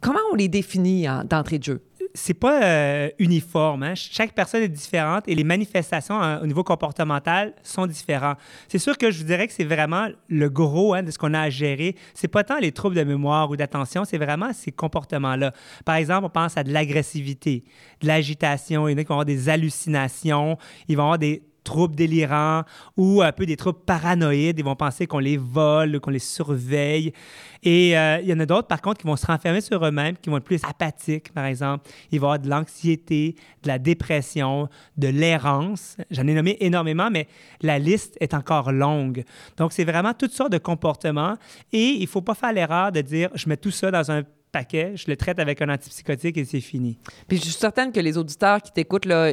Comment 0.00 0.18
on 0.32 0.34
les 0.34 0.48
définit 0.48 1.06
d'entrée 1.24 1.58
de 1.58 1.64
jeu? 1.64 1.82
C'est 2.14 2.34
pas 2.34 2.62
euh, 2.62 3.10
uniforme. 3.18 3.82
Hein. 3.82 3.94
Chaque 3.94 4.32
personne 4.32 4.62
est 4.62 4.68
différente 4.68 5.24
et 5.26 5.34
les 5.34 5.44
manifestations 5.44 6.20
hein, 6.20 6.40
au 6.42 6.46
niveau 6.46 6.62
comportemental 6.62 7.54
sont 7.62 7.86
différentes. 7.86 8.38
C'est 8.68 8.78
sûr 8.78 8.98
que 8.98 9.10
je 9.10 9.18
vous 9.18 9.24
dirais 9.24 9.46
que 9.46 9.52
c'est 9.52 9.64
vraiment 9.64 10.08
le 10.28 10.48
gros 10.50 10.94
hein, 10.94 11.02
de 11.02 11.10
ce 11.10 11.18
qu'on 11.18 11.34
a 11.34 11.40
à 11.40 11.50
gérer. 11.50 11.96
C'est 12.14 12.28
pas 12.28 12.44
tant 12.44 12.58
les 12.58 12.72
troubles 12.72 12.96
de 12.96 13.04
mémoire 13.04 13.50
ou 13.50 13.56
d'attention, 13.56 14.04
c'est 14.04 14.18
vraiment 14.18 14.52
ces 14.52 14.72
comportements-là. 14.72 15.52
Par 15.84 15.96
exemple, 15.96 16.26
on 16.26 16.30
pense 16.30 16.56
à 16.56 16.64
de 16.64 16.72
l'agressivité, 16.72 17.64
de 18.00 18.06
l'agitation. 18.06 18.88
Il 18.88 18.92
y 18.92 18.94
en 18.94 18.98
a 18.98 19.02
qui 19.02 19.08
vont 19.08 19.14
avoir 19.14 19.24
des 19.24 19.48
hallucinations, 19.48 20.58
ils 20.88 20.96
vont 20.96 21.04
avoir 21.04 21.18
des 21.18 21.42
troubles 21.62 21.94
délirants 21.94 22.62
ou 22.96 23.22
un 23.22 23.32
peu 23.32 23.46
des 23.46 23.56
troubles 23.56 23.80
paranoïdes. 23.84 24.58
Ils 24.58 24.64
vont 24.64 24.76
penser 24.76 25.06
qu'on 25.06 25.18
les 25.18 25.36
vole, 25.36 26.00
qu'on 26.00 26.10
les 26.10 26.18
surveille. 26.18 27.12
Et 27.62 27.96
euh, 27.96 28.18
il 28.20 28.28
y 28.28 28.32
en 28.32 28.40
a 28.40 28.46
d'autres, 28.46 28.66
par 28.66 28.82
contre, 28.82 29.00
qui 29.00 29.06
vont 29.06 29.16
se 29.16 29.26
renfermer 29.26 29.60
sur 29.60 29.84
eux-mêmes, 29.84 30.16
qui 30.16 30.30
vont 30.30 30.38
être 30.38 30.44
plus 30.44 30.60
apathiques, 30.64 31.32
par 31.32 31.44
exemple. 31.44 31.88
Il 32.10 32.18
va 32.18 32.24
y 32.24 32.28
avoir 32.28 32.38
de 32.40 32.48
l'anxiété, 32.48 33.36
de 33.62 33.68
la 33.68 33.78
dépression, 33.78 34.68
de 34.96 35.08
l'errance. 35.08 35.96
J'en 36.10 36.26
ai 36.26 36.34
nommé 36.34 36.56
énormément, 36.60 37.08
mais 37.10 37.28
la 37.60 37.78
liste 37.78 38.16
est 38.20 38.34
encore 38.34 38.72
longue. 38.72 39.24
Donc, 39.56 39.72
c'est 39.72 39.84
vraiment 39.84 40.12
toutes 40.12 40.32
sortes 40.32 40.52
de 40.52 40.58
comportements. 40.58 41.36
Et 41.72 41.90
il 41.90 42.02
ne 42.02 42.06
faut 42.06 42.22
pas 42.22 42.34
faire 42.34 42.52
l'erreur 42.52 42.90
de 42.90 43.00
dire, 43.00 43.30
je 43.34 43.48
mets 43.48 43.56
tout 43.56 43.70
ça 43.70 43.90
dans 43.90 44.10
un 44.10 44.22
paquet, 44.52 44.92
je 44.94 45.06
le 45.08 45.16
traite 45.16 45.38
avec 45.38 45.62
un 45.62 45.68
antipsychotique 45.70 46.36
et 46.36 46.44
c'est 46.44 46.60
fini. 46.60 46.98
Puis 47.26 47.38
je 47.38 47.44
suis 47.44 47.52
certaine 47.52 47.90
que 47.90 48.00
les 48.00 48.18
auditeurs 48.18 48.60
qui 48.60 48.70
t'écoutent, 48.70 49.06
là, 49.06 49.32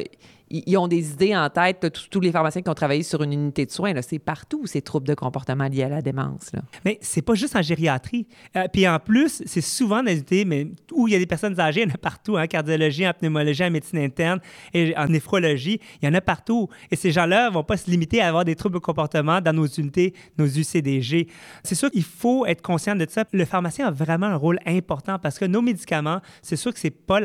ils 0.50 0.78
ont 0.78 0.88
des 0.88 1.12
idées 1.12 1.36
en 1.36 1.50
tête, 1.50 1.86
tous 2.10 2.20
les 2.20 2.32
pharmaciens 2.32 2.62
qui 2.62 2.70
ont 2.70 2.76
travaillé 2.76 3.04
sur 3.04 3.22
une 3.22 3.34
unité 3.34 3.66
de 3.66 3.72
soins. 3.72 3.94
C'est 4.02 4.20
partout 4.20 4.66
ces 4.66 4.82
troubles 4.82 5.08
de 5.08 5.14
comportement 5.14 5.68
liés 5.68 5.84
à 5.84 5.90
la 5.90 6.02
démence. 6.02 6.52
Là. 6.54 6.62
Mais 6.86 6.98
c'est 7.02 7.22
pas 7.22 7.36
juste 7.36 7.56
en 7.56 7.62
gériatrie. 7.62 8.28
Euh, 8.56 8.68
puis 8.72 8.88
en 8.88 9.00
plus, 9.00 9.44
c'est 9.46 9.62
souvent 9.62 10.02
dans 10.04 10.12
les 10.30 10.46
mais 10.46 10.68
où 10.92 11.08
il 11.08 11.14
y 11.14 11.16
a 11.16 11.20
des 11.20 11.26
personnes 11.26 11.60
âgées, 11.60 11.82
il 11.82 11.90
y 11.90 11.92
en 11.92 11.96
a 11.96 11.98
partout, 11.98 12.38
en 12.38 12.46
cardiologie, 12.48 13.08
en 13.08 13.14
pneumologie, 13.14 13.64
en 13.64 13.72
médecine 13.72 14.00
interne 14.00 14.40
et 14.74 14.96
en 14.98 15.08
néphrologie, 15.08 15.80
il 16.02 16.06
y 16.06 16.08
en 16.10 16.14
a 16.14 16.22
partout. 16.22 16.68
Et 16.92 16.96
ces 16.96 17.12
gens-là 17.12 17.50
vont 17.50 17.64
pas 17.64 17.78
se 17.78 17.90
limiter 17.90 18.22
à 18.22 18.28
avoir 18.28 18.46
des 18.46 18.56
troubles 18.56 18.76
de 18.76 18.80
comportement 18.80 19.42
dans 19.42 19.54
nos 19.54 19.68
unités, 19.68 20.14
nos 20.38 20.48
UCDG. 20.48 21.28
C'est 21.64 21.76
sûr 21.76 21.92
qu'il 21.92 22.04
faut 22.04 22.46
être 22.46 22.62
conscient 22.62 22.96
de 22.96 23.06
ça. 23.10 23.26
Le 23.32 23.46
pharmacien 23.46 23.88
a 23.88 23.92
vraiment 23.92 24.28
un 24.28 24.36
rôle 24.36 24.60
important 24.66 25.20
parce 25.20 25.38
que 25.38 25.46
nos 25.46 25.62
médicaments, 25.62 26.22
c'est 26.42 26.56
sûr 26.56 26.74
que 26.74 26.80
c'est 26.80 26.90
pas 26.90 27.20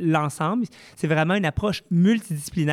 l'ensemble, 0.00 0.66
c'est 0.96 1.06
vraiment 1.06 1.34
une 1.34 1.46
approche 1.46 1.82
multidisciplinaire 1.90 2.63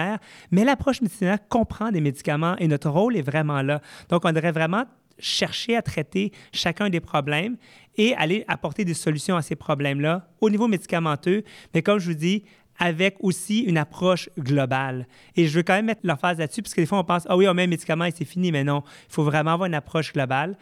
mais 0.52 0.64
l'approche 0.64 1.02
multidisciplinaire 1.02 1.48
comprend 1.48 1.92
des 1.92 2.02
médicaments 2.02 2.56
et 2.58 2.68
notre 2.68 2.90
rôle 2.90 3.16
est 3.16 3.22
vraiment 3.22 3.62
là. 3.62 3.82
Donc, 4.10 4.26
on 4.26 4.32
devrait 4.32 4.52
vraiment 4.52 4.86
chercher 5.20 5.76
à 5.76 5.82
traiter 5.82 6.32
chacun 6.52 6.90
des 6.90 7.00
problèmes 7.00 7.58
et 7.98 8.16
aller 8.16 8.44
apporter 8.48 8.86
des 8.86 8.94
solutions 8.94 9.36
à 9.36 9.42
ces 9.42 9.56
problèmes-là 9.56 10.28
au 10.40 10.50
niveau 10.50 10.68
médicamenteux, 10.68 11.44
mais 11.74 11.82
comme 11.82 12.00
je 12.00 12.08
vous 12.08 12.18
dis, 12.18 12.44
avec 12.80 13.18
aussi 13.20 13.60
une 13.60 13.78
approche 13.78 14.30
globale. 14.40 15.08
Et 15.36 15.46
je 15.48 15.56
veux 15.56 15.64
quand 15.64 15.74
même 15.74 15.86
mettre 15.86 16.02
l'emphase 16.04 16.40
là-dessus, 16.40 16.64
parce 16.64 16.74
que 16.74 16.82
des 16.82 16.88
fois, 16.88 17.00
on 17.00 17.04
pense, 17.04 17.28
ah 17.30 17.38
oui, 17.38 17.48
on 17.48 17.54
met 17.54 17.64
un 17.64 17.68
médicament 17.68 18.06
et 18.06 18.12
c'est 18.12 18.26
fini, 18.26 18.52
mais 18.52 18.64
non, 18.64 18.84
il 19.08 19.14
faut 19.14 19.24
vraiment 19.24 19.52
avoir 19.52 19.68
une 19.68 19.76
approche 19.76 20.14
globale. 20.14 20.58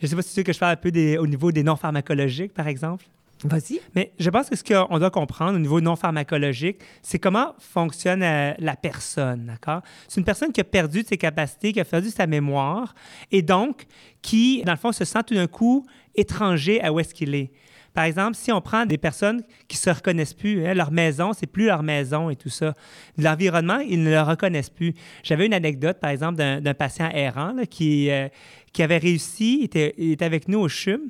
Je 0.00 0.06
ne 0.06 0.10
sais 0.10 0.16
pas 0.16 0.22
si 0.22 0.34
tu 0.34 0.40
veux 0.40 0.44
que 0.44 0.52
je 0.52 0.58
parle 0.58 0.72
un 0.72 0.76
peu 0.76 0.90
au 1.18 1.26
niveau 1.26 1.52
des 1.52 1.62
non 1.62 1.76
pharmacologiques, 1.76 2.52
par 2.52 2.66
exemple. 2.66 3.04
Vas-y. 3.44 3.80
Mais 3.94 4.12
je 4.18 4.28
pense 4.28 4.50
que 4.50 4.56
ce 4.56 4.62
qu'on 4.62 4.98
doit 4.98 5.10
comprendre 5.10 5.56
au 5.56 5.58
niveau 5.58 5.80
non 5.80 5.96
pharmacologique, 5.96 6.78
c'est 7.02 7.18
comment 7.18 7.54
fonctionne 7.58 8.22
euh, 8.22 8.52
la 8.58 8.76
personne, 8.76 9.46
d'accord? 9.46 9.82
C'est 10.08 10.20
une 10.20 10.26
personne 10.26 10.52
qui 10.52 10.60
a 10.60 10.64
perdu 10.64 11.04
ses 11.08 11.16
capacités, 11.16 11.72
qui 11.72 11.80
a 11.80 11.84
perdu 11.84 12.10
sa 12.10 12.26
mémoire, 12.26 12.94
et 13.30 13.42
donc 13.42 13.86
qui, 14.20 14.62
dans 14.64 14.72
le 14.72 14.78
fond, 14.78 14.92
se 14.92 15.04
sent 15.04 15.22
tout 15.26 15.34
d'un 15.34 15.46
coup 15.46 15.86
étranger 16.14 16.82
à 16.82 16.92
où 16.92 17.00
est-ce 17.00 17.14
qu'il 17.14 17.34
est. 17.34 17.50
Par 17.94 18.04
exemple, 18.04 18.36
si 18.36 18.52
on 18.52 18.60
prend 18.60 18.86
des 18.86 18.98
personnes 18.98 19.42
qui 19.68 19.76
se 19.76 19.90
reconnaissent 19.90 20.34
plus, 20.34 20.66
hein, 20.66 20.74
leur 20.74 20.92
maison, 20.92 21.32
c'est 21.32 21.46
plus 21.46 21.66
leur 21.66 21.82
maison 21.82 22.30
et 22.30 22.36
tout 22.36 22.48
ça. 22.48 22.74
L'environnement, 23.18 23.78
ils 23.78 24.02
ne 24.02 24.10
le 24.10 24.20
reconnaissent 24.20 24.70
plus. 24.70 24.94
J'avais 25.22 25.46
une 25.46 25.54
anecdote, 25.54 25.98
par 26.00 26.10
exemple, 26.10 26.36
d'un 26.36 26.74
patient 26.74 27.10
errant 27.10 27.54
qui, 27.68 28.10
euh, 28.10 28.28
qui 28.72 28.82
avait 28.82 28.98
réussi, 28.98 29.60
était, 29.64 29.94
il 29.98 30.12
était 30.12 30.24
avec 30.24 30.48
nous 30.48 30.60
au 30.60 30.68
CHUM, 30.68 31.00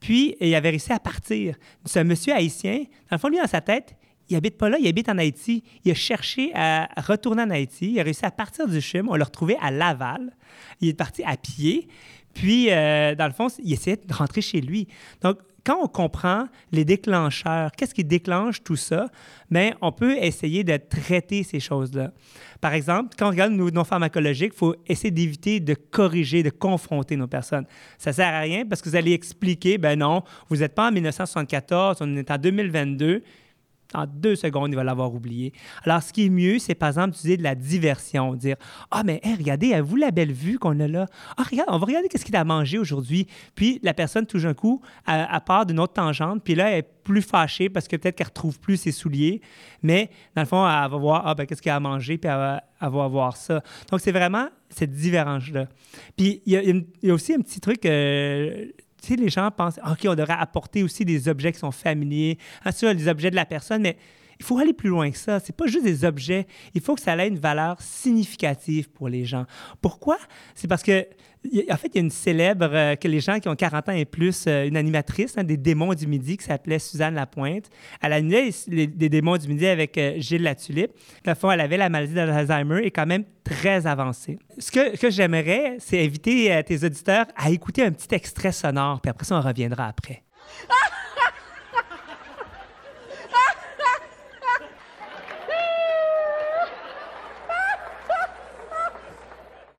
puis 0.00 0.36
il 0.40 0.54
avait 0.54 0.70
réussi 0.70 0.92
à 0.92 0.98
partir. 0.98 1.56
C'est 1.84 2.00
un 2.00 2.04
monsieur 2.04 2.34
haïtien. 2.34 2.84
Dans 3.10 3.16
le 3.16 3.18
fond, 3.18 3.28
lui, 3.28 3.38
dans 3.38 3.46
sa 3.46 3.60
tête, 3.60 3.96
il 4.28 4.36
habite 4.36 4.58
pas 4.58 4.68
là, 4.68 4.76
il 4.80 4.88
habite 4.88 5.08
en 5.08 5.18
Haïti. 5.18 5.62
Il 5.84 5.92
a 5.92 5.94
cherché 5.94 6.50
à 6.54 6.88
retourner 6.96 7.42
en 7.42 7.50
Haïti. 7.50 7.92
Il 7.92 8.00
a 8.00 8.02
réussi 8.02 8.26
à 8.26 8.30
partir 8.30 8.66
du 8.66 8.80
CHUM. 8.80 9.08
On 9.08 9.14
l'a 9.14 9.24
retrouvé 9.24 9.56
à 9.60 9.70
Laval. 9.70 10.34
Il 10.80 10.88
est 10.88 10.94
parti 10.94 11.22
à 11.22 11.36
pied. 11.36 11.88
Puis, 12.34 12.70
euh, 12.70 13.14
dans 13.14 13.26
le 13.26 13.32
fond, 13.32 13.46
il 13.62 13.72
essayait 13.72 13.96
de 13.96 14.12
rentrer 14.12 14.42
chez 14.42 14.60
lui. 14.60 14.88
Donc, 15.22 15.38
quand 15.66 15.78
on 15.82 15.88
comprend 15.88 16.46
les 16.70 16.84
déclencheurs, 16.84 17.72
qu'est-ce 17.72 17.92
qui 17.92 18.04
déclenche 18.04 18.62
tout 18.62 18.76
ça, 18.76 19.08
bien, 19.50 19.72
on 19.80 19.90
peut 19.90 20.16
essayer 20.16 20.62
de 20.62 20.76
traiter 20.76 21.42
ces 21.42 21.58
choses-là. 21.58 22.12
Par 22.60 22.72
exemple, 22.72 23.16
quand 23.18 23.26
on 23.26 23.30
regarde 23.30 23.52
nos 23.52 23.70
non 23.70 23.82
pharmacologiques, 23.82 24.52
il 24.54 24.58
faut 24.58 24.76
essayer 24.86 25.10
d'éviter 25.10 25.58
de 25.58 25.74
corriger, 25.74 26.44
de 26.44 26.50
confronter 26.50 27.16
nos 27.16 27.26
personnes. 27.26 27.66
Ça 27.98 28.10
ne 28.10 28.14
sert 28.14 28.32
à 28.32 28.40
rien 28.40 28.64
parce 28.64 28.80
que 28.80 28.88
vous 28.88 28.96
allez 28.96 29.12
expliquer, 29.12 29.76
ben 29.76 29.98
non, 29.98 30.22
vous 30.48 30.58
n'êtes 30.58 30.74
pas 30.74 30.88
en 30.88 30.92
1974, 30.92 31.98
on 32.00 32.16
est 32.16 32.30
en 32.30 32.38
2022 32.38 33.22
en 33.96 34.06
deux 34.06 34.36
secondes, 34.36 34.70
il 34.70 34.76
va 34.76 34.84
l'avoir 34.84 35.14
oublié. 35.14 35.52
Alors, 35.84 36.02
ce 36.02 36.12
qui 36.12 36.26
est 36.26 36.30
mieux, 36.30 36.58
c'est 36.58 36.74
par 36.74 36.90
exemple 36.90 37.14
d'utiliser 37.14 37.38
de 37.38 37.42
la 37.42 37.54
diversion, 37.54 38.34
dire 38.34 38.56
Ah, 38.90 39.02
mais 39.04 39.20
regardez, 39.24 39.72
à 39.72 39.82
vous 39.82 39.96
la 39.96 40.10
belle 40.10 40.32
vue 40.32 40.58
qu'on 40.58 40.78
a 40.80 40.86
là? 40.86 41.06
Ah, 41.36 41.42
regarde, 41.42 41.68
on 41.72 41.78
va 41.78 41.86
regarder 41.86 42.08
qu'est-ce 42.08 42.24
qu'il 42.24 42.36
a 42.36 42.44
mangé 42.44 42.78
aujourd'hui. 42.78 43.26
Puis 43.54 43.80
la 43.82 43.94
personne, 43.94 44.26
tout 44.26 44.38
d'un 44.38 44.54
coup, 44.54 44.82
à, 45.06 45.40
part 45.40 45.66
d'une 45.66 45.80
autre 45.80 45.94
tangente, 45.94 46.42
puis 46.44 46.54
là, 46.54 46.70
elle 46.70 46.78
est 46.78 46.90
plus 47.04 47.22
fâchée 47.22 47.68
parce 47.68 47.88
que 47.88 47.96
peut-être 47.96 48.16
qu'elle 48.16 48.26
ne 48.26 48.30
retrouve 48.30 48.60
plus 48.60 48.76
ses 48.76 48.92
souliers. 48.92 49.40
Mais 49.82 50.10
dans 50.34 50.42
le 50.42 50.48
fond, 50.48 50.66
elle 50.66 50.90
va 50.90 50.96
voir 50.96 51.22
Ah, 51.26 51.34
ben, 51.34 51.46
qu'est-ce 51.46 51.62
qu'elle 51.62 51.72
a 51.72 51.80
mangé, 51.80 52.18
puis 52.18 52.30
elle 52.30 52.90
va, 52.90 53.08
voir 53.08 53.36
ça. 53.36 53.62
Donc, 53.90 54.00
c'est 54.00 54.12
vraiment 54.12 54.48
cette 54.68 54.92
différence-là. 54.92 55.68
Puis 56.16 56.42
il 56.44 56.84
y, 57.02 57.10
a 57.10 57.14
aussi 57.14 57.32
un 57.32 57.40
petit 57.40 57.60
truc. 57.60 57.86
Euh, 57.86 58.66
les 59.14 59.28
gens 59.28 59.50
pensent, 59.52 59.78
OK, 59.88 60.06
on 60.08 60.14
devrait 60.16 60.36
apporter 60.38 60.82
aussi 60.82 61.04
des 61.04 61.28
objets 61.28 61.52
qui 61.52 61.60
sont 61.60 61.70
familiers, 61.70 62.38
hein, 62.64 62.70
les 62.82 63.06
objets 63.06 63.30
de 63.30 63.36
la 63.36 63.46
personne, 63.46 63.82
mais 63.82 63.96
il 64.38 64.44
faut 64.44 64.58
aller 64.58 64.72
plus 64.72 64.88
loin 64.88 65.10
que 65.10 65.18
ça. 65.18 65.40
C'est 65.40 65.56
pas 65.56 65.66
juste 65.66 65.84
des 65.84 66.04
objets. 66.04 66.46
Il 66.74 66.80
faut 66.80 66.94
que 66.94 67.00
ça 67.00 67.16
ait 67.16 67.28
une 67.28 67.38
valeur 67.38 67.80
significative 67.80 68.90
pour 68.90 69.08
les 69.08 69.24
gens. 69.24 69.46
Pourquoi? 69.80 70.18
C'est 70.54 70.68
parce 70.68 70.82
que 70.82 71.06
en 71.70 71.76
fait, 71.76 71.88
il 71.88 71.96
y 71.96 71.98
a 71.98 72.00
une 72.00 72.10
célèbre, 72.10 72.68
euh, 72.72 72.96
que 72.96 73.08
les 73.08 73.20
gens 73.20 73.38
qui 73.38 73.48
ont 73.48 73.54
40 73.54 73.88
ans 73.88 73.92
et 73.92 74.04
plus, 74.04 74.46
euh, 74.46 74.66
une 74.66 74.76
animatrice 74.76 75.36
des 75.36 75.56
Démons 75.56 75.94
du 75.94 76.06
Midi 76.06 76.36
qui 76.36 76.44
s'appelait 76.44 76.78
Suzanne 76.78 77.14
Lapointe. 77.14 77.70
Elle 78.02 78.12
animait 78.12 78.50
les, 78.68 78.86
des 78.86 79.08
Démons 79.08 79.36
du 79.36 79.48
Midi 79.48 79.66
avec 79.66 79.96
euh, 79.98 80.14
Gilles 80.18 80.42
Latulippe. 80.42 80.92
La 81.24 81.34
fois, 81.34 81.54
elle 81.54 81.60
avait 81.60 81.76
la 81.76 81.88
maladie 81.88 82.14
d'Alzheimer 82.14 82.80
et 82.84 82.90
quand 82.90 83.06
même 83.06 83.24
très 83.44 83.86
avancée. 83.86 84.38
Ce 84.58 84.70
que, 84.70 84.96
que 84.96 85.10
j'aimerais, 85.10 85.76
c'est 85.78 86.04
inviter 86.04 86.60
tes 86.66 86.84
auditeurs 86.84 87.26
à 87.36 87.50
écouter 87.50 87.84
un 87.84 87.92
petit 87.92 88.12
extrait 88.14 88.52
sonore, 88.52 89.00
puis 89.00 89.10
après 89.10 89.24
ça, 89.24 89.36
on 89.36 89.40
reviendra 89.40 89.86
après. 89.86 90.22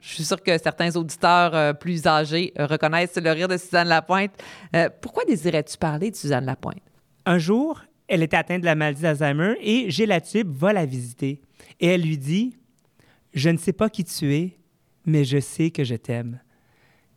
Je 0.08 0.13
suis 0.13 0.24
sûre 0.24 0.41
que 0.41 0.58
certains 0.58 0.96
auditeurs 0.96 1.54
euh, 1.54 1.74
plus 1.74 2.08
âgés 2.08 2.54
euh, 2.58 2.65
reconnaissent 2.65 3.17
le 3.17 3.30
rire 3.30 3.50
de 3.50 3.58
Suzanne 3.58 3.89
Lapointe. 3.89 4.32
Euh, 4.74 4.89
pourquoi 5.02 5.26
désirais-tu 5.26 5.78
parler 5.78 6.12
de 6.12 6.15
Suzanne 6.15 6.46
Lapointe? 6.46 6.82
Un 7.26 7.38
jour, 7.38 7.82
elle 8.08 8.24
était 8.24 8.38
atteinte 8.38 8.62
de 8.62 8.65
la 8.65 8.76
maladie 8.76 9.02
d'Alzheimer 9.02 9.56
et 9.60 9.91
Gélatube 9.91 10.50
va 10.50 10.72
la 10.72 10.86
visiter. 10.86 11.41
Et 11.82 11.88
elle 11.88 12.04
lui 12.04 12.17
dit 12.17 12.56
Je 13.34 13.50
ne 13.50 13.58
sais 13.58 13.74
pas 13.74 13.89
qui 13.89 14.06
tu 14.06 14.34
es, 14.34 14.58
mais 15.06 15.26
je 15.26 15.41
sais 15.41 15.72
que 15.72 15.84
je 15.84 15.96
t'aime. 15.96 16.39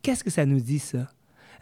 Qu'est-ce 0.01 0.25
que 0.25 0.29
ça 0.29 0.45
nous 0.45 0.59
dit, 0.59 0.79
ça? 0.79 1.07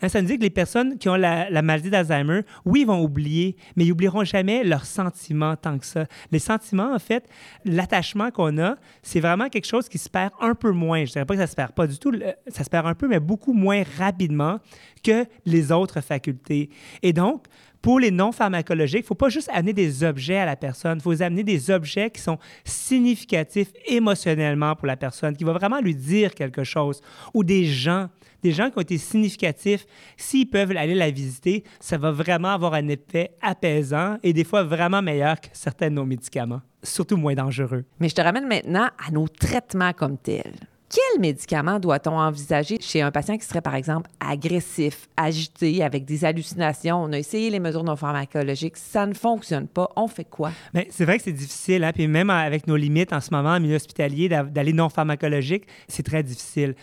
Hein, 0.01 0.09
ça 0.09 0.21
nous 0.21 0.27
dit 0.27 0.37
que 0.37 0.43
les 0.43 0.49
personnes 0.49 0.97
qui 0.97 1.09
ont 1.09 1.15
la, 1.15 1.49
maladie 1.61 1.89
d'Alzheimer, 1.89 2.41
oui, 2.65 2.81
ils 2.81 2.87
vont 2.87 3.01
oublier, 3.01 3.55
mais 3.75 3.85
ils 3.85 3.89
n'oublieront 3.89 4.23
jamais 4.23 4.63
leurs 4.63 4.85
sentiments 4.85 5.55
tant 5.55 5.77
que 5.77 5.85
ça. 5.85 6.05
Les 6.31 6.39
sentiments, 6.39 6.93
en 6.93 6.99
fait, 6.99 7.27
l'attachement 7.65 8.31
qu'on 8.31 8.57
a, 8.57 8.75
c'est 9.03 9.19
vraiment 9.19 9.49
quelque 9.49 9.67
chose 9.67 9.89
qui 9.89 9.97
se 9.97 10.09
perd 10.09 10.31
un 10.39 10.55
peu 10.55 10.71
moins. 10.71 10.99
Je 10.99 11.09
ne 11.09 11.13
dirais 11.13 11.25
pas 11.25 11.35
que 11.35 11.41
ça 11.41 11.47
se 11.47 11.55
perd 11.55 11.71
pas 11.73 11.87
du 11.87 11.97
tout, 11.97 12.13
ça 12.47 12.63
se 12.63 12.69
perd 12.69 12.87
un 12.87 12.95
peu, 12.95 13.07
mais 13.07 13.19
beaucoup 13.19 13.53
moins 13.53 13.83
rapidement 13.97 14.59
que 15.03 15.25
les 15.45 15.71
autres 15.71 16.01
facultés. 16.01 16.69
Et 17.01 17.13
donc, 17.13 17.45
pour 17.81 17.99
les 17.99 18.11
non 18.11 18.31
pharmacologiques, 18.31 19.01
il 19.01 19.03
ne 19.03 19.07
faut 19.07 19.15
pas 19.15 19.29
juste 19.29 19.49
amener 19.53 19.73
des 19.73 20.03
objets 20.03 20.37
à 20.37 20.45
la 20.45 20.55
personne, 20.55 20.97
il 20.97 21.01
faut 21.01 21.21
amener 21.21 21.43
des 21.43 21.71
objets 21.71 22.09
qui 22.09 22.21
sont 22.21 22.37
significatifs 22.63 23.71
émotionnellement 23.87 24.75
pour 24.75 24.87
la 24.87 24.97
personne, 24.97 25.35
qui 25.35 25.43
vont 25.43 25.53
vraiment 25.53 25.79
lui 25.79 25.95
dire 25.95 26.33
quelque 26.33 26.63
chose, 26.63 27.01
ou 27.33 27.43
des 27.43 27.65
gens 27.65 28.09
des 28.41 28.51
gens 28.51 28.69
qui 28.69 28.77
ont 28.77 28.81
été 28.81 28.97
significatifs, 28.97 29.85
s'ils 30.15 30.49
peuvent 30.49 30.71
aller 30.71 30.95
la 30.95 31.11
visiter, 31.11 31.63
ça 31.81 31.97
va 31.97 32.11
vraiment 32.11 32.49
avoir 32.49 32.73
un 32.73 32.87
effet 32.87 33.31
apaisant 33.41 34.17
et 34.23 34.31
des 34.31 34.43
fois 34.45 34.63
vraiment 34.63 35.01
meilleur 35.01 35.41
que 35.41 35.47
certains 35.53 35.89
de 35.89 35.95
nos 35.95 36.05
médicaments, 36.05 36.61
surtout 36.81 37.17
moins 37.17 37.33
dangereux. 37.33 37.83
Mais 37.99 38.07
je 38.07 38.15
te 38.15 38.21
ramène 38.21 38.47
maintenant 38.47 38.87
à 39.05 39.11
nos 39.11 39.27
traitements 39.27 39.93
comme 39.93 40.17
tels. 40.17 40.53
Quel 40.89 41.21
médicament 41.21 41.79
doit-on 41.79 42.17
envisager 42.17 42.79
chez 42.81 43.03
un 43.03 43.11
patient 43.11 43.37
qui 43.37 43.45
serait, 43.45 43.61
par 43.61 43.75
exemple, 43.75 44.09
agressif, 44.19 45.07
agité, 45.15 45.83
avec 45.83 46.03
des 46.03 46.25
hallucinations? 46.25 47.03
On 47.03 47.13
a 47.13 47.19
essayé 47.19 47.51
les 47.51 47.59
mesures 47.59 47.83
non 47.83 47.95
pharmacologiques, 47.95 48.75
ça 48.75 49.05
ne 49.05 49.13
fonctionne 49.13 49.67
pas. 49.67 49.87
On 49.95 50.07
fait 50.07 50.23
quoi? 50.23 50.51
Bien, 50.73 50.85
c'est 50.89 51.05
vrai 51.05 51.17
que 51.19 51.25
c'est 51.25 51.31
difficile, 51.31 51.83
hein? 51.83 51.91
puis 51.93 52.07
même 52.07 52.31
avec 52.31 52.65
nos 52.65 52.75
limites 52.75 53.13
en 53.13 53.21
ce 53.21 53.29
moment 53.31 53.49
en 53.49 53.59
milieu 53.59 53.75
hospitalier, 53.75 54.29
d'aller 54.29 54.73
non 54.73 54.89
pharmacologique, 54.89 55.65
c'est 55.87 56.01
très 56.01 56.23
difficile. 56.23 56.73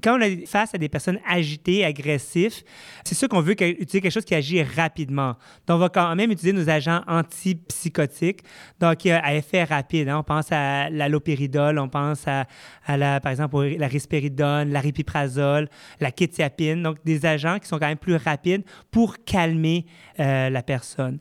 Quand 0.00 0.16
on 0.16 0.20
est 0.20 0.46
face 0.46 0.72
à 0.72 0.78
des 0.78 0.88
personnes 0.88 1.18
agitées, 1.28 1.84
agressives, 1.84 2.62
c'est 3.02 3.16
sûr 3.16 3.28
qu'on 3.28 3.40
veut 3.40 3.60
utiliser 3.60 4.00
quelque 4.00 4.10
chose 4.12 4.24
qui 4.24 4.36
agit 4.36 4.62
rapidement. 4.62 5.34
Donc, 5.66 5.76
on 5.76 5.78
va 5.78 5.88
quand 5.88 6.14
même 6.14 6.30
utiliser 6.30 6.52
nos 6.52 6.68
agents 6.68 7.00
antipsychotiques, 7.08 8.42
donc 8.78 9.04
à 9.06 9.34
effet 9.34 9.64
rapide. 9.64 10.08
Hein? 10.08 10.18
On 10.18 10.22
pense 10.22 10.52
à 10.52 10.88
l'allopéridol, 10.88 11.80
on 11.80 11.88
pense 11.88 12.28
à, 12.28 12.46
à 12.86 12.96
la, 12.96 13.18
par 13.18 13.32
exemple, 13.32 13.55
la 13.62 13.86
risperidone, 13.86 14.70
la 14.70 14.80
ripiprazole, 14.80 15.68
la 16.00 16.10
kétiapine, 16.10 16.82
donc 16.82 16.98
des 17.04 17.26
agents 17.26 17.58
qui 17.58 17.68
sont 17.68 17.78
quand 17.78 17.86
même 17.86 17.98
plus 17.98 18.16
rapides 18.16 18.62
pour 18.90 19.16
calmer 19.24 19.86
euh, 20.20 20.50
la 20.50 20.62
personne. 20.62 21.18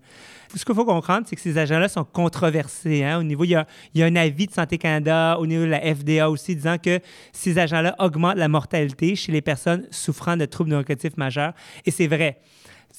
Ce 0.55 0.63
qu'il 0.63 0.75
faut 0.75 0.85
comprendre, 0.85 1.27
c'est 1.27 1.35
que 1.35 1.41
ces 1.41 1.57
agents-là 1.57 1.89
sont 1.89 2.05
controversés. 2.05 3.03
Hein. 3.03 3.19
Au 3.19 3.23
niveau, 3.23 3.43
il 3.43 3.49
y, 3.49 3.55
a, 3.55 3.65
un 4.05 4.15
avis 4.15 4.47
de 4.47 4.53
Santé 4.53 4.77
Canada, 4.77 5.37
au 5.39 5.45
niveau 5.45 5.63
de 5.63 5.69
la 5.69 5.81
FDA 5.81 6.29
aussi, 6.29 6.55
disant 6.55 6.77
que 6.77 6.99
ces 7.33 7.57
agents-là 7.57 7.95
augmentent 7.99 8.37
la 8.37 8.47
mortalité 8.47 9.15
chez 9.15 9.33
les 9.33 9.41
personnes 9.41 9.85
souffrant 9.91 10.37
de 10.37 10.45
troubles 10.45 10.69
neurocognitifs 10.69 11.17
majeurs. 11.17 11.53
Et 11.85 11.91
c'est 11.91 12.07
vrai. 12.07 12.39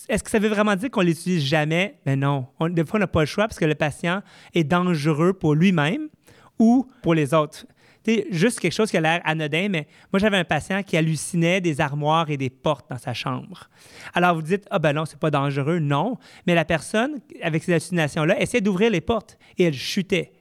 Est-ce 0.09 0.23
que 0.23 0.31
ça 0.31 0.39
veut 0.39 0.51
vraiment 0.51 0.77
dire 0.77 0.91
qu'on 0.91 1.01
l'utilise 1.01 1.43
jamais? 1.43 1.99
Mais 2.05 2.17
ben 2.17 2.21
non. 2.21 2.47
On, 2.61 2.69
des 2.69 2.85
fois, 2.85 2.99
on 2.99 3.01
n'a 3.01 3.07
pas 3.07 3.21
le 3.21 3.27
choix 3.27 3.49
parce 3.49 3.59
que 3.59 3.65
le 3.65 3.75
patient 3.75 4.21
est 4.55 4.65
dangereux 4.65 5.33
pour 5.33 5.55
lui-même 5.55 6.09
ou 6.59 6.87
pour 7.03 7.15
les 7.15 7.33
autres 7.33 7.67
juste 8.31 8.61
quelque 8.61 8.73
chose 8.73 8.91
qui 8.91 8.97
a 8.97 9.01
l'air 9.01 9.21
anodin, 9.25 9.69
mais 9.69 9.87
moi, 10.13 10.19
j'avais 10.21 10.37
un 10.37 10.45
patient 10.45 10.83
qui 10.83 10.97
hallucinait 10.97 11.61
des 11.61 11.81
armoires 11.81 12.31
et 12.31 12.37
des 12.37 12.51
portes 12.51 12.89
dans 12.91 12.99
sa 12.99 13.15
chambre. 13.15 13.69
Alors, 14.15 14.35
vous 14.35 14.43
dites, 14.43 14.67
ah 14.71 14.79
ben 14.79 14.93
non, 14.93 15.05
c'est 15.05 15.19
pas 15.19 15.31
dangereux. 15.31 15.79
Non, 15.79 16.19
mais 16.47 16.55
la 16.55 16.65
personne, 16.65 17.21
avec 17.43 17.65
ces 17.65 17.73
hallucinations-là, 17.73 18.41
essaie 18.41 18.61
d'ouvrir 18.61 18.91
les 18.91 19.01
portes 19.01 19.39
et 19.59 19.65
elle 19.65 19.75
chutait. 19.75 20.33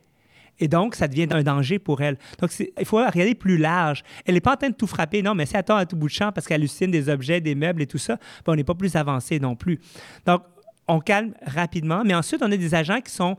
Et 0.59 0.67
donc, 0.67 0.95
ça 0.95 1.07
devient 1.07 1.27
un 1.31 1.43
danger 1.43 1.79
pour 1.79 2.01
elle. 2.01 2.17
Donc, 2.39 2.51
il 2.59 2.85
faut 2.85 2.97
regarder 2.97 3.35
plus 3.35 3.57
large. 3.57 4.03
Elle 4.25 4.35
n'est 4.35 4.41
pas 4.41 4.53
en 4.53 4.57
train 4.57 4.69
de 4.69 4.75
tout 4.75 4.87
frapper, 4.87 5.21
non, 5.21 5.35
mais 5.35 5.45
si 5.45 5.53
elle 5.53 5.59
attend 5.59 5.75
à 5.75 5.85
tout 5.85 5.97
bout 5.97 6.07
de 6.07 6.13
champ 6.13 6.31
parce 6.31 6.47
qu'elle 6.47 6.61
hallucine 6.61 6.91
des 6.91 7.09
objets, 7.09 7.41
des 7.41 7.55
meubles 7.55 7.81
et 7.81 7.87
tout 7.87 7.97
ça, 7.97 8.15
ben, 8.45 8.53
on 8.53 8.55
n'est 8.55 8.63
pas 8.63 8.75
plus 8.75 8.95
avancé 8.95 9.39
non 9.39 9.55
plus. 9.55 9.79
Donc, 10.25 10.43
on 10.87 10.99
calme 10.99 11.33
rapidement, 11.45 12.03
mais 12.05 12.13
ensuite, 12.13 12.41
on 12.41 12.51
a 12.51 12.57
des 12.57 12.75
agents 12.75 13.01
qui 13.01 13.11
sont 13.11 13.37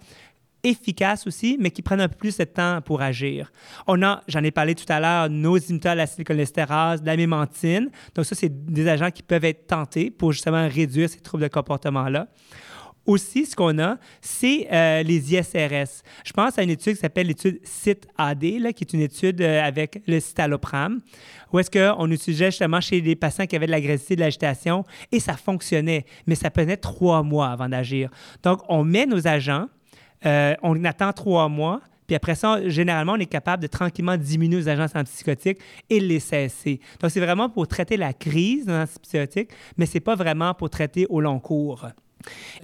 efficaces 0.62 1.26
aussi, 1.26 1.56
mais 1.60 1.70
qui 1.70 1.82
prennent 1.82 2.00
un 2.00 2.08
peu 2.08 2.16
plus 2.16 2.36
de 2.36 2.44
temps 2.44 2.80
pour 2.82 3.02
agir. 3.02 3.52
On 3.86 4.02
a, 4.02 4.22
j'en 4.28 4.42
ai 4.42 4.50
parlé 4.50 4.74
tout 4.74 4.90
à 4.90 5.00
l'heure, 5.00 5.30
nos 5.30 5.56
inhibiteurs 5.56 5.94
de 5.94 5.98
l'acétylcholestérase, 5.98 7.02
de 7.02 7.06
la 7.06 7.16
mémantine. 7.16 7.90
Donc 8.14 8.24
ça, 8.24 8.34
c'est 8.34 8.66
des 8.66 8.88
agents 8.88 9.10
qui 9.10 9.22
peuvent 9.22 9.44
être 9.44 9.66
tentés 9.66 10.10
pour 10.10 10.32
justement 10.32 10.68
réduire 10.68 11.08
ces 11.08 11.20
troubles 11.20 11.44
de 11.44 11.48
comportement-là. 11.48 12.28
Aussi, 13.06 13.46
ce 13.46 13.54
qu'on 13.54 13.78
a, 13.78 13.98
c'est 14.20 14.66
euh, 14.72 15.02
les 15.04 15.32
ISRS. 15.32 16.02
Je 16.24 16.32
pense 16.32 16.58
à 16.58 16.64
une 16.64 16.70
étude 16.70 16.94
qui 16.94 17.00
s'appelle 17.00 17.28
l'étude 17.28 17.60
CIT-AD, 17.62 18.40
qui 18.40 18.84
est 18.84 18.92
une 18.92 19.00
étude 19.00 19.40
euh, 19.40 19.62
avec 19.62 20.02
le 20.08 20.18
citalopram, 20.18 21.00
où 21.52 21.60
est-ce 21.60 21.70
qu'on 21.70 22.10
utilisait 22.10 22.46
justement 22.46 22.80
chez 22.80 23.00
des 23.00 23.14
patients 23.14 23.46
qui 23.46 23.54
avaient 23.54 23.66
de 23.66 23.70
l'agressivité, 23.70 24.16
de 24.16 24.20
l'agitation, 24.22 24.84
et 25.12 25.20
ça 25.20 25.36
fonctionnait, 25.36 26.04
mais 26.26 26.34
ça 26.34 26.50
prenait 26.50 26.76
trois 26.76 27.22
mois 27.22 27.50
avant 27.50 27.68
d'agir. 27.68 28.10
Donc, 28.42 28.62
on 28.68 28.82
met 28.82 29.06
nos 29.06 29.28
agents, 29.28 29.68
euh, 30.24 30.54
on 30.62 30.82
attend 30.84 31.12
trois 31.12 31.48
mois, 31.48 31.80
puis 32.06 32.14
après 32.14 32.34
ça, 32.34 32.66
généralement, 32.68 33.12
on 33.14 33.20
est 33.20 33.26
capable 33.26 33.62
de 33.62 33.66
tranquillement 33.66 34.16
diminuer 34.16 34.58
les 34.58 34.68
agents 34.68 34.86
antipsychotiques 34.94 35.58
et 35.90 36.00
les 36.00 36.20
cesser. 36.20 36.80
Donc, 37.00 37.10
c'est 37.10 37.20
vraiment 37.20 37.48
pour 37.48 37.66
traiter 37.66 37.96
la 37.96 38.12
crise 38.12 38.68
antipsychotique, 38.68 39.50
mais 39.76 39.86
ce 39.86 39.94
n'est 39.94 40.00
pas 40.00 40.14
vraiment 40.14 40.54
pour 40.54 40.70
traiter 40.70 41.06
au 41.08 41.20
long 41.20 41.40
cours. 41.40 41.86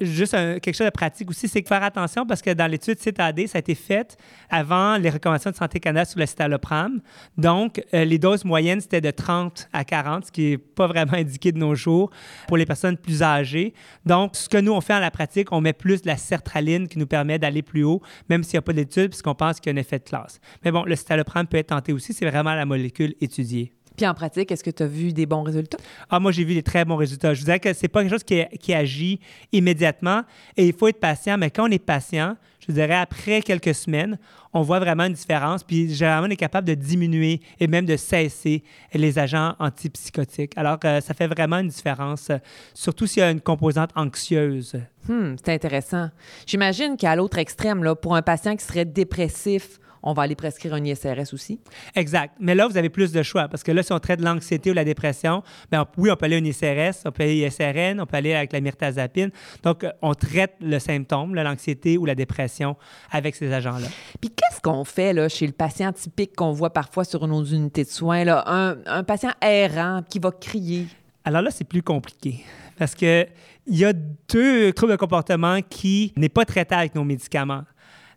Juste 0.00 0.32
quelque 0.60 0.74
chose 0.74 0.86
de 0.86 0.90
pratique 0.90 1.30
aussi, 1.30 1.48
c'est 1.48 1.66
faire 1.66 1.82
attention 1.82 2.26
parce 2.26 2.42
que 2.42 2.50
dans 2.50 2.70
l'étude 2.70 2.98
CITAD, 2.98 3.46
ça 3.46 3.58
a 3.58 3.60
été 3.60 3.74
fait 3.74 4.16
avant 4.50 4.96
les 4.96 5.10
recommandations 5.10 5.50
de 5.50 5.56
Santé 5.56 5.80
Canada 5.80 6.04
sur 6.04 6.18
le 6.18 6.26
citalopram. 6.26 7.00
Donc, 7.36 7.82
euh, 7.94 8.04
les 8.04 8.18
doses 8.18 8.44
moyennes, 8.44 8.80
c'était 8.80 9.00
de 9.00 9.10
30 9.10 9.68
à 9.72 9.84
40, 9.84 10.26
ce 10.26 10.32
qui 10.32 10.50
n'est 10.50 10.58
pas 10.58 10.86
vraiment 10.86 11.12
indiqué 11.16 11.52
de 11.52 11.58
nos 11.58 11.74
jours 11.74 12.10
pour 12.48 12.56
les 12.56 12.66
personnes 12.66 12.96
plus 12.96 13.22
âgées. 13.22 13.74
Donc, 14.04 14.36
ce 14.36 14.48
que 14.48 14.58
nous, 14.58 14.72
on 14.72 14.80
fait 14.80 14.94
en 14.94 15.00
la 15.00 15.10
pratique, 15.10 15.52
on 15.52 15.60
met 15.60 15.72
plus 15.72 16.02
de 16.02 16.08
la 16.08 16.16
sertraline 16.16 16.88
qui 16.88 16.98
nous 16.98 17.06
permet 17.06 17.38
d'aller 17.38 17.62
plus 17.62 17.84
haut, 17.84 18.02
même 18.28 18.42
s'il 18.42 18.54
n'y 18.54 18.58
a 18.58 18.62
pas 18.62 18.72
d'étude, 18.72 19.08
puisqu'on 19.10 19.34
pense 19.34 19.60
qu'il 19.60 19.72
y 19.72 19.74
a 19.74 19.78
un 19.78 19.80
effet 19.80 19.98
de 19.98 20.04
classe. 20.04 20.40
Mais 20.64 20.70
bon, 20.70 20.84
le 20.84 20.96
citalopram 20.96 21.46
peut 21.46 21.58
être 21.58 21.68
tenté 21.68 21.92
aussi, 21.92 22.12
c'est 22.12 22.28
vraiment 22.28 22.54
la 22.54 22.66
molécule 22.66 23.14
étudiée. 23.20 23.72
Puis 23.96 24.06
en 24.06 24.14
pratique, 24.14 24.50
est-ce 24.50 24.64
que 24.64 24.70
tu 24.70 24.82
as 24.82 24.86
vu 24.86 25.12
des 25.12 25.26
bons 25.26 25.42
résultats? 25.42 25.78
Ah, 26.10 26.20
moi, 26.20 26.32
j'ai 26.32 26.44
vu 26.44 26.54
des 26.54 26.62
très 26.62 26.84
bons 26.84 26.96
résultats. 26.96 27.34
Je 27.34 27.40
vous 27.40 27.44
dirais 27.44 27.60
que 27.60 27.72
c'est 27.72 27.88
pas 27.88 28.02
quelque 28.02 28.12
chose 28.12 28.24
qui, 28.24 28.44
qui, 28.58 28.72
agit 28.74 29.20
immédiatement 29.52 30.22
et 30.56 30.66
il 30.66 30.72
faut 30.72 30.88
être 30.88 31.00
patient, 31.00 31.36
mais 31.38 31.50
quand 31.50 31.68
on 31.68 31.70
est 31.70 31.78
patient, 31.78 32.36
je 32.66 32.72
dirais 32.72 32.94
après 32.94 33.42
quelques 33.42 33.74
semaines, 33.74 34.18
on 34.52 34.62
voit 34.62 34.78
vraiment 34.78 35.04
une 35.04 35.12
différence. 35.12 35.64
Puis 35.64 35.92
généralement, 35.92 36.28
on 36.28 36.30
est 36.30 36.36
capable 36.36 36.66
de 36.66 36.74
diminuer 36.74 37.40
et 37.58 37.66
même 37.66 37.86
de 37.86 37.96
cesser 37.96 38.62
les 38.94 39.18
agents 39.18 39.54
antipsychotiques. 39.58 40.52
Alors, 40.56 40.78
euh, 40.84 41.00
ça 41.00 41.14
fait 41.14 41.26
vraiment 41.26 41.58
une 41.58 41.68
différence, 41.68 42.30
surtout 42.74 43.06
s'il 43.06 43.20
y 43.20 43.24
a 43.24 43.30
une 43.30 43.40
composante 43.40 43.90
anxieuse. 43.96 44.76
Hmm, 45.08 45.34
c'est 45.44 45.52
intéressant. 45.52 46.10
J'imagine 46.46 46.96
qu'à 46.96 47.16
l'autre 47.16 47.38
extrême, 47.38 47.82
là, 47.82 47.94
pour 47.94 48.14
un 48.14 48.22
patient 48.22 48.54
qui 48.56 48.64
serait 48.64 48.84
dépressif, 48.84 49.80
on 50.02 50.12
va 50.12 50.22
aller 50.22 50.34
prescrire 50.34 50.74
un 50.74 50.84
ISRS 50.84 51.32
aussi. 51.32 51.60
Exact. 51.94 52.34
Mais 52.40 52.54
là, 52.54 52.66
vous 52.66 52.76
avez 52.76 52.90
plus 52.90 53.12
de 53.12 53.22
choix 53.22 53.48
parce 53.48 53.62
que 53.62 53.72
là, 53.72 53.82
si 53.82 53.92
on 53.92 53.98
traite 53.98 54.20
l'anxiété 54.20 54.70
ou 54.70 54.74
la 54.74 54.84
dépression, 54.84 55.42
bien, 55.70 55.86
oui, 55.96 56.10
on 56.10 56.16
peut 56.16 56.26
aller 56.26 56.36
un 56.36 56.44
ISRS, 56.44 57.02
on 57.04 57.12
peut 57.12 57.22
aller 57.22 57.36
ISRN, 57.36 58.00
on 58.00 58.06
peut 58.06 58.16
aller 58.16 58.34
avec 58.34 58.52
la 58.52 58.60
myrtazapine. 58.60 59.30
Donc, 59.62 59.84
euh, 59.84 59.90
on 60.02 60.14
traite 60.14 60.54
le 60.60 60.78
symptôme, 60.78 61.34
l'anxiété 61.34 61.98
ou 61.98 62.04
la 62.04 62.14
dépression 62.14 62.76
avec 63.10 63.34
ces 63.36 63.52
agents-là. 63.52 63.88
Puis, 64.20 64.30
qu'est-ce 64.30 64.60
qu'on 64.60 64.84
fait 64.84 65.12
là, 65.12 65.28
chez 65.28 65.46
le 65.46 65.52
patient 65.52 65.92
typique 65.92 66.34
qu'on 66.36 66.52
voit 66.52 66.72
parfois 66.72 67.04
sur 67.04 67.26
nos 67.26 67.44
unités 67.44 67.84
de 67.84 67.88
soins, 67.88 68.24
là, 68.24 68.44
un, 68.46 68.76
un 68.86 69.04
patient 69.04 69.32
errant 69.40 70.02
qui 70.08 70.18
va 70.18 70.30
crier? 70.30 70.86
Alors 71.24 71.42
là, 71.42 71.50
c'est 71.50 71.64
plus 71.64 71.82
compliqué 71.82 72.44
parce 72.78 72.94
que 72.94 73.26
il 73.66 73.78
y 73.78 73.84
a 73.84 73.92
deux 73.92 74.72
troubles 74.72 74.92
de 74.92 74.96
comportement 74.96 75.60
qui 75.62 76.12
n'est 76.16 76.28
pas 76.28 76.44
traité 76.44 76.74
avec 76.74 76.94
nos 76.96 77.04
médicaments. 77.04 77.62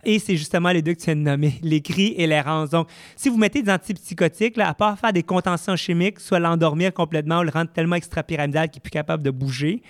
Et 0.05 0.19
c'est 0.19 0.37
justement 0.37 0.69
les 0.69 0.83
deux 0.83 0.93
que 0.93 0.99
tu 0.99 1.05
viens 1.05 1.15
de 1.15 1.21
nommer, 1.21 1.55
les 1.63 1.81
cris 1.81 2.13
et 2.17 2.27
l'errance. 2.27 2.69
Donc, 2.69 2.87
si 3.15 3.27
vous 3.29 3.37
mettez 3.37 3.61
des 3.63 3.71
antipsychotiques, 3.71 4.55
là, 4.55 4.69
à 4.69 4.73
part 4.73 4.99
faire 4.99 5.11
des 5.11 5.23
contentions 5.23 5.75
chimiques, 5.75 6.19
soit 6.19 6.39
l'endormir 6.39 6.93
complètement 6.93 7.39
ou 7.39 7.43
le 7.43 7.49
rendre 7.49 7.71
tellement 7.71 7.95
extrapyramidal 7.95 8.69
qu'il 8.69 8.79
n'est 8.79 8.83
plus 8.83 8.91
capable 8.91 9.23
de 9.23 9.31
bouger, 9.31 9.81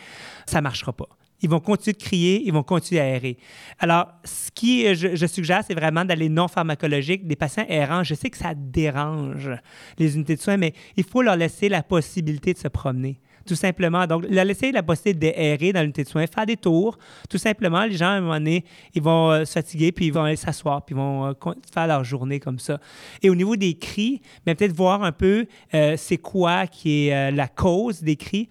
ça 0.46 0.60
ne 0.60 0.64
marchera 0.64 0.94
pas. 0.94 1.10
Ils 1.42 1.50
vont 1.50 1.60
continuer 1.60 1.94
de 1.94 2.02
crier, 2.02 2.42
ils 2.46 2.54
vont 2.54 2.64
continuer 2.64 3.02
à 3.02 3.08
errer. 3.08 3.38
Alors, 3.80 4.08
ce 4.24 4.50
qui 4.52 4.96
je, 4.96 5.26
suggère, 5.28 5.64
c'est 5.68 5.74
vraiment 5.74 6.06
d'aller 6.06 6.30
non 6.30 6.48
pharmacologique. 6.48 7.28
Des 7.28 7.36
patients 7.36 7.66
errants, 7.68 8.04
je 8.04 8.16
sais 8.16 8.30
que 8.30 8.38
ça 8.38 8.54
dérange 8.56 9.52
les 10.00 10.16
unités 10.16 10.38
de 10.38 10.42
soins, 10.42 10.58
mais 10.58 10.74
il 10.96 11.04
faut 11.04 11.22
leur 11.22 11.36
laisser 11.36 11.68
la 11.68 11.84
possibilité 11.84 12.54
de 12.54 12.58
se 12.58 12.70
promener 12.70 13.20
tout 13.46 13.56
simplement. 13.56 14.06
Donc, 14.08 14.26
leur 14.30 14.46
laisser 14.46 14.72
la 14.72 14.84
possibilité 14.84 15.32
d'errer 15.32 15.74
dans 15.74 15.82
l'unité 15.82 16.04
de 16.04 16.10
soins, 16.10 16.26
faire 16.28 16.46
des 16.46 16.58
tours, 16.58 16.98
tout 17.30 17.38
simplement. 17.38 17.86
Les 17.86 17.96
gens, 17.96 18.08
à 18.08 18.12
un 18.12 18.22
moment 18.22 18.34
donné, 18.34 18.66
ils 18.94 19.02
vont 19.02 19.32
euh, 19.32 19.46
se 19.46 19.54
fatiguer, 19.54 19.92
puis 19.92 20.08
ils 20.08 20.14
vont 20.14 20.24
aller 20.24 20.36
s'asseoir, 20.36 20.84
puis 20.84 20.94
ils 20.96 20.98
vont 20.98 21.28
euh, 21.28 21.54
faire 21.74 21.88
leur 21.88 22.04
journée 22.04 22.40
comme 22.40 22.60
ça. 22.60 22.80
Et 23.22 23.30
au 23.30 23.36
niveau 23.36 23.56
des 23.56 23.76
cris, 23.76 24.22
ben, 24.46 24.56
peut-être 24.56 24.74
voir 24.74 25.04
un 25.04 25.12
peu 25.12 25.46
euh, 25.74 25.96
c'est 25.98 26.18
quoi 26.18 26.68
qui 26.68 27.08
est 27.08 27.32
la 27.32 27.48
cause 27.48 28.02
des 28.02 28.16
cris. 28.16 28.50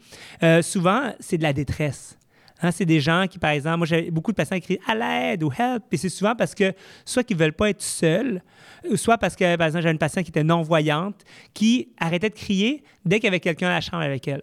souvent, 0.63 1.13
c'est 1.21 1.39
de 1.39 1.43
la 1.43 1.53
détresse. 1.53 2.19
Hein, 2.63 2.71
c'est 2.71 2.87
des 2.87 3.01
gens 3.01 3.27
qui, 3.29 3.39
par 3.39 3.51
exemple, 3.51 3.79
moi, 3.79 3.87
j'ai 3.87 4.11
beaucoup 4.11 4.31
de 4.31 4.37
patients 4.37 4.57
qui 4.57 4.63
crient 4.63 4.81
à 4.87 4.95
l'aide 4.95 5.43
ou 5.43 5.51
help. 5.53 5.83
Et 5.93 5.97
c'est 5.97 6.09
souvent 6.09 6.35
parce 6.35 6.55
que 6.55 6.73
soit 7.05 7.23
qu'ils 7.23 7.37
ne 7.37 7.43
veulent 7.43 7.53
pas 7.53 7.71
être 7.71 7.83
seuls, 7.83 8.43
soit 8.95 9.19
parce 9.19 9.37
que, 9.37 9.57
par 9.57 9.67
exemple, 9.67 9.83
j'ai 9.83 9.91
une 9.91 9.99
patiente 9.99 10.25
qui 10.25 10.31
était 10.31 10.45
non-voyante 10.45 11.25
qui 11.53 11.91
arrêtait 11.99 12.31
de 12.31 12.35
crier 12.35 12.83
dès 13.05 13.17
qu'il 13.17 13.25
y 13.25 13.29
avait 13.29 13.41
quelqu'un 13.41 13.69
à 13.69 13.75
la 13.75 13.81
chambre 13.81 14.03
avec 14.03 14.27
elle. 14.29 14.43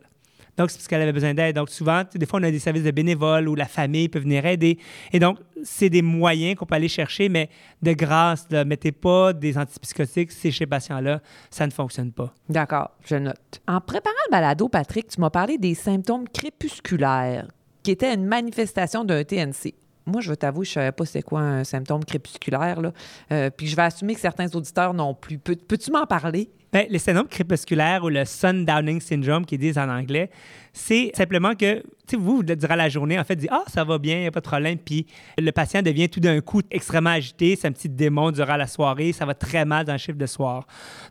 Donc, 0.57 0.69
c'est 0.69 0.77
parce 0.77 0.87
qu'elle 0.87 1.01
avait 1.01 1.13
besoin 1.13 1.33
d'aide. 1.33 1.55
Donc, 1.55 1.69
souvent, 1.69 2.03
des 2.13 2.25
fois, 2.25 2.39
on 2.39 2.43
a 2.43 2.51
des 2.51 2.59
services 2.59 2.83
de 2.83 2.91
bénévoles 2.91 3.47
où 3.47 3.55
la 3.55 3.65
famille 3.65 4.09
peut 4.09 4.19
venir 4.19 4.45
aider. 4.45 4.77
Et 5.13 5.19
donc, 5.19 5.37
c'est 5.63 5.89
des 5.89 6.01
moyens 6.01 6.55
qu'on 6.55 6.65
peut 6.65 6.75
aller 6.75 6.87
chercher, 6.87 7.29
mais 7.29 7.49
de 7.81 7.93
grâce, 7.93 8.49
ne 8.49 8.63
mettez 8.63 8.91
pas 8.91 9.33
des 9.33 9.57
antipsychotiques 9.57 10.31
chez 10.31 10.65
patient-là, 10.65 11.21
ça 11.49 11.65
ne 11.65 11.71
fonctionne 11.71 12.11
pas. 12.11 12.33
D'accord, 12.49 12.91
je 13.05 13.15
note. 13.15 13.61
En 13.67 13.79
préparant 13.81 14.15
le 14.27 14.31
balado, 14.31 14.69
Patrick, 14.69 15.07
tu 15.07 15.21
m'as 15.21 15.29
parlé 15.29 15.57
des 15.57 15.75
symptômes 15.75 16.27
crépusculaires, 16.27 17.47
qui 17.83 17.91
étaient 17.91 18.13
une 18.13 18.25
manifestation 18.25 19.03
d'un 19.03 19.23
TNC 19.23 19.75
moi, 20.05 20.21
je 20.21 20.29
veux 20.29 20.37
t'avouer, 20.37 20.65
je 20.65 20.71
ne 20.71 20.73
savais 20.73 20.91
pas 20.91 21.05
c'est 21.05 21.21
quoi 21.21 21.41
un 21.41 21.63
symptôme 21.63 22.03
crépusculaire. 22.03 22.79
Euh, 23.31 23.49
puis 23.49 23.67
je 23.67 23.75
vais 23.75 23.83
assumer 23.83 24.15
que 24.15 24.19
certains 24.19 24.47
auditeurs 24.55 24.93
n'ont 24.93 25.13
plus. 25.13 25.37
Peux-tu 25.37 25.91
m'en 25.91 26.05
parler? 26.05 26.49
Bien, 26.71 26.85
le 26.89 26.97
syndrome 26.99 27.27
crépusculaire 27.27 28.01
ou 28.05 28.09
le 28.09 28.23
sundowning 28.23 29.01
syndrome, 29.01 29.45
qui 29.45 29.57
disent 29.57 29.77
en 29.77 29.89
anglais, 29.89 30.29
c'est 30.71 31.11
simplement 31.13 31.53
que, 31.53 31.83
tu 32.07 32.15
vous, 32.15 32.43
durant 32.43 32.75
la 32.75 32.87
journée, 32.87 33.19
en 33.19 33.25
fait, 33.25 33.35
dites 33.35 33.49
Ah, 33.51 33.65
ça 33.67 33.83
va 33.83 33.97
bien, 33.97 34.15
il 34.15 34.21
n'y 34.21 34.27
a 34.27 34.31
pas 34.31 34.39
de 34.39 34.47
problème. 34.47 34.77
Puis 34.77 35.05
le 35.37 35.51
patient 35.51 35.81
devient 35.81 36.07
tout 36.07 36.21
d'un 36.21 36.39
coup 36.39 36.61
extrêmement 36.71 37.09
agité, 37.09 37.57
c'est 37.57 37.67
un 37.67 37.73
petit 37.73 37.89
démon 37.89 38.31
durant 38.31 38.55
la 38.55 38.67
soirée, 38.67 39.11
ça 39.11 39.25
va 39.25 39.33
très 39.33 39.65
mal 39.65 39.85
dans 39.85 39.91
le 39.91 39.97
chiffre 39.97 40.17
de 40.17 40.25
soir. 40.25 40.65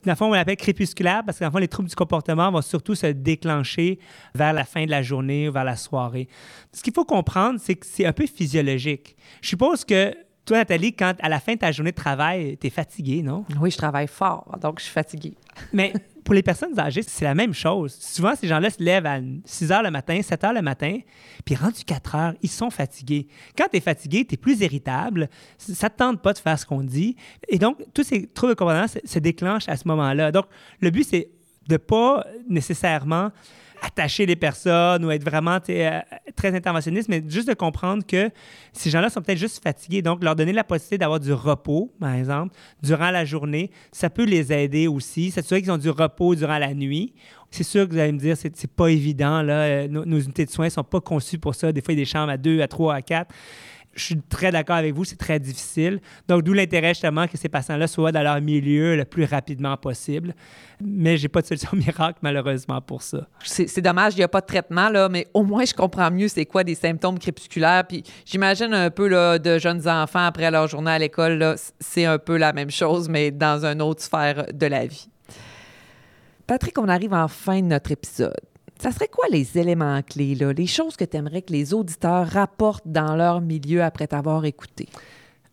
Dans 0.06 0.12
le 0.12 0.16
fond, 0.16 0.30
on 0.30 0.32
l'appelle 0.32 0.56
crépusculaire 0.56 1.22
parce 1.26 1.38
qu'en 1.38 1.50
fond, 1.50 1.58
les 1.58 1.68
troubles 1.68 1.90
du 1.90 1.94
comportement 1.94 2.50
vont 2.50 2.62
surtout 2.62 2.94
se 2.94 3.08
déclencher 3.08 3.98
vers 4.34 4.54
la 4.54 4.64
fin 4.64 4.86
de 4.86 4.90
la 4.90 5.02
journée 5.02 5.50
ou 5.50 5.52
vers 5.52 5.64
la 5.64 5.76
soirée. 5.76 6.28
Ce 6.72 6.82
qu'il 6.82 6.94
faut 6.94 7.04
comprendre, 7.04 7.60
c'est 7.62 7.74
que 7.74 7.86
c'est 7.86 8.06
un 8.06 8.14
peu 8.14 8.26
physiologique. 8.26 9.14
Je 9.42 9.48
suppose 9.48 9.84
que 9.84 10.14
toi, 10.50 10.58
Nathalie, 10.58 10.92
quand 10.92 11.14
à 11.20 11.28
la 11.28 11.38
fin 11.38 11.54
de 11.54 11.60
ta 11.60 11.70
journée 11.70 11.92
de 11.92 11.96
travail, 11.96 12.58
tu 12.60 12.66
es 12.66 12.70
fatiguée, 12.70 13.22
non? 13.22 13.44
Oui, 13.60 13.70
je 13.70 13.76
travaille 13.76 14.08
fort, 14.08 14.58
donc 14.60 14.80
je 14.80 14.84
suis 14.86 14.92
fatiguée. 14.92 15.34
Mais 15.72 15.92
pour 16.24 16.34
les 16.34 16.42
personnes 16.42 16.76
âgées, 16.76 17.02
c'est 17.02 17.24
la 17.24 17.36
même 17.36 17.54
chose. 17.54 17.94
Souvent, 17.94 18.34
ces 18.34 18.48
gens-là 18.48 18.68
se 18.68 18.82
lèvent 18.82 19.06
à 19.06 19.20
6 19.44 19.70
heures 19.70 19.84
le 19.84 19.92
matin, 19.92 20.20
7 20.20 20.42
heures 20.42 20.52
le 20.52 20.60
matin, 20.60 20.98
puis 21.44 21.54
rendus 21.54 21.84
4 21.84 22.14
heures, 22.16 22.34
ils 22.42 22.50
sont 22.50 22.68
fatigués. 22.68 23.28
Quand 23.56 23.66
tu 23.70 23.76
es 23.76 23.80
fatigué, 23.80 24.24
tu 24.24 24.34
es 24.34 24.36
plus 24.36 24.60
irritable, 24.60 25.28
ça 25.56 25.86
ne 25.86 25.92
te 25.92 25.96
tente 25.96 26.20
pas 26.20 26.32
de 26.32 26.38
faire 26.38 26.58
ce 26.58 26.66
qu'on 26.66 26.82
dit. 26.82 27.14
Et 27.48 27.60
donc, 27.60 27.78
tous 27.94 28.02
ces 28.02 28.26
troubles 28.26 28.54
de 28.54 28.58
comportement 28.58 28.88
se, 28.88 28.98
se 29.04 29.20
déclenchent 29.20 29.68
à 29.68 29.76
ce 29.76 29.86
moment-là. 29.86 30.32
Donc, 30.32 30.46
le 30.80 30.90
but, 30.90 31.06
c'est 31.08 31.30
de 31.68 31.76
pas 31.76 32.26
nécessairement 32.48 33.30
attacher 33.82 34.26
les 34.26 34.36
personnes 34.36 35.04
ou 35.04 35.10
être 35.10 35.24
vraiment 35.24 35.58
euh, 35.68 36.00
très 36.36 36.54
interventionniste, 36.54 37.08
mais 37.08 37.22
juste 37.26 37.48
de 37.48 37.54
comprendre 37.54 38.04
que 38.06 38.30
ces 38.72 38.90
gens-là 38.90 39.10
sont 39.10 39.20
peut-être 39.22 39.38
juste 39.38 39.62
fatigués. 39.62 40.02
Donc, 40.02 40.22
leur 40.22 40.36
donner 40.36 40.52
la 40.52 40.64
possibilité 40.64 40.98
d'avoir 40.98 41.20
du 41.20 41.32
repos, 41.32 41.92
par 42.00 42.14
exemple, 42.14 42.54
durant 42.82 43.10
la 43.10 43.24
journée, 43.24 43.70
ça 43.92 44.10
peut 44.10 44.24
les 44.24 44.52
aider 44.52 44.86
aussi. 44.86 45.30
S'assurer 45.30 45.62
qu'ils 45.62 45.72
ont 45.72 45.78
du 45.78 45.90
repos 45.90 46.34
durant 46.34 46.58
la 46.58 46.74
nuit. 46.74 47.14
C'est 47.50 47.64
sûr 47.64 47.88
que 47.88 47.92
vous 47.92 47.98
allez 47.98 48.12
me 48.12 48.18
dire, 48.18 48.36
c'est, 48.36 48.56
c'est 48.56 48.70
pas 48.70 48.88
évident. 48.88 49.42
Là. 49.42 49.62
Euh, 49.62 49.88
nos, 49.88 50.04
nos, 50.04 50.20
unités 50.20 50.44
de 50.44 50.50
soins 50.50 50.66
ne 50.66 50.70
sont 50.70 50.84
pas 50.84 51.00
conçues 51.00 51.38
pour 51.38 51.54
ça. 51.54 51.72
Des 51.72 51.80
fois, 51.80 51.92
il 51.92 51.98
y 51.98 52.00
a 52.00 52.04
des 52.04 52.10
chambres 52.10 52.30
à 52.30 52.36
deux, 52.36 52.60
à 52.60 52.68
trois, 52.68 52.94
à 52.94 53.02
quatre 53.02 53.34
je 53.94 54.04
suis 54.04 54.20
très 54.20 54.52
d'accord 54.52 54.76
avec 54.76 54.94
vous, 54.94 55.04
c'est 55.04 55.16
très 55.16 55.38
difficile. 55.40 56.00
Donc, 56.28 56.42
d'où 56.42 56.52
l'intérêt 56.52 56.90
justement 56.90 57.26
que 57.26 57.36
ces 57.36 57.48
patients-là 57.48 57.86
soient 57.86 58.12
dans 58.12 58.22
leur 58.22 58.40
milieu 58.40 58.96
le 58.96 59.04
plus 59.04 59.24
rapidement 59.24 59.76
possible. 59.76 60.34
Mais 60.80 61.16
j'ai 61.16 61.28
pas 61.28 61.42
de 61.42 61.46
solution 61.46 61.70
miracle, 61.74 62.18
malheureusement, 62.22 62.80
pour 62.80 63.02
ça. 63.02 63.26
C'est 63.44 63.80
dommage, 63.80 64.14
il 64.14 64.18
n'y 64.18 64.22
a 64.22 64.28
pas 64.28 64.40
de 64.40 64.46
traitement, 64.46 64.88
là, 64.88 65.08
mais 65.08 65.26
au 65.34 65.42
moins, 65.42 65.64
je 65.64 65.74
comprends 65.74 66.10
mieux 66.10 66.28
c'est 66.28 66.46
quoi 66.46 66.62
des 66.62 66.74
symptômes 66.74 67.18
crépusculaires. 67.18 67.84
Puis 67.86 68.04
j'imagine 68.24 68.72
un 68.74 68.90
peu 68.90 69.08
là, 69.08 69.38
de 69.38 69.58
jeunes 69.58 69.88
enfants 69.88 70.24
après 70.24 70.50
leur 70.50 70.68
journée 70.68 70.92
à 70.92 70.98
l'école, 70.98 71.56
c'est 71.80 72.04
un 72.04 72.18
peu 72.18 72.36
la 72.36 72.52
même 72.52 72.70
chose, 72.70 73.08
mais 73.08 73.30
dans 73.30 73.64
une 73.64 73.82
autre 73.82 74.02
sphère 74.02 74.46
de 74.52 74.66
la 74.66 74.86
vie. 74.86 75.08
Patrick, 76.46 76.78
on 76.78 76.88
arrive 76.88 77.12
en 77.12 77.28
fin 77.28 77.60
de 77.60 77.66
notre 77.66 77.92
épisode 77.92 78.49
ça 78.80 78.92
serait 78.92 79.08
quoi 79.08 79.26
les 79.30 79.58
éléments 79.58 80.00
clés, 80.02 80.34
là, 80.34 80.52
les 80.52 80.66
choses 80.66 80.96
que 80.96 81.04
tu 81.04 81.16
aimerais 81.16 81.42
que 81.42 81.52
les 81.52 81.74
auditeurs 81.74 82.26
rapportent 82.26 82.86
dans 82.86 83.16
leur 83.16 83.40
milieu 83.40 83.82
après 83.82 84.06
t'avoir 84.06 84.44
écouté? 84.44 84.88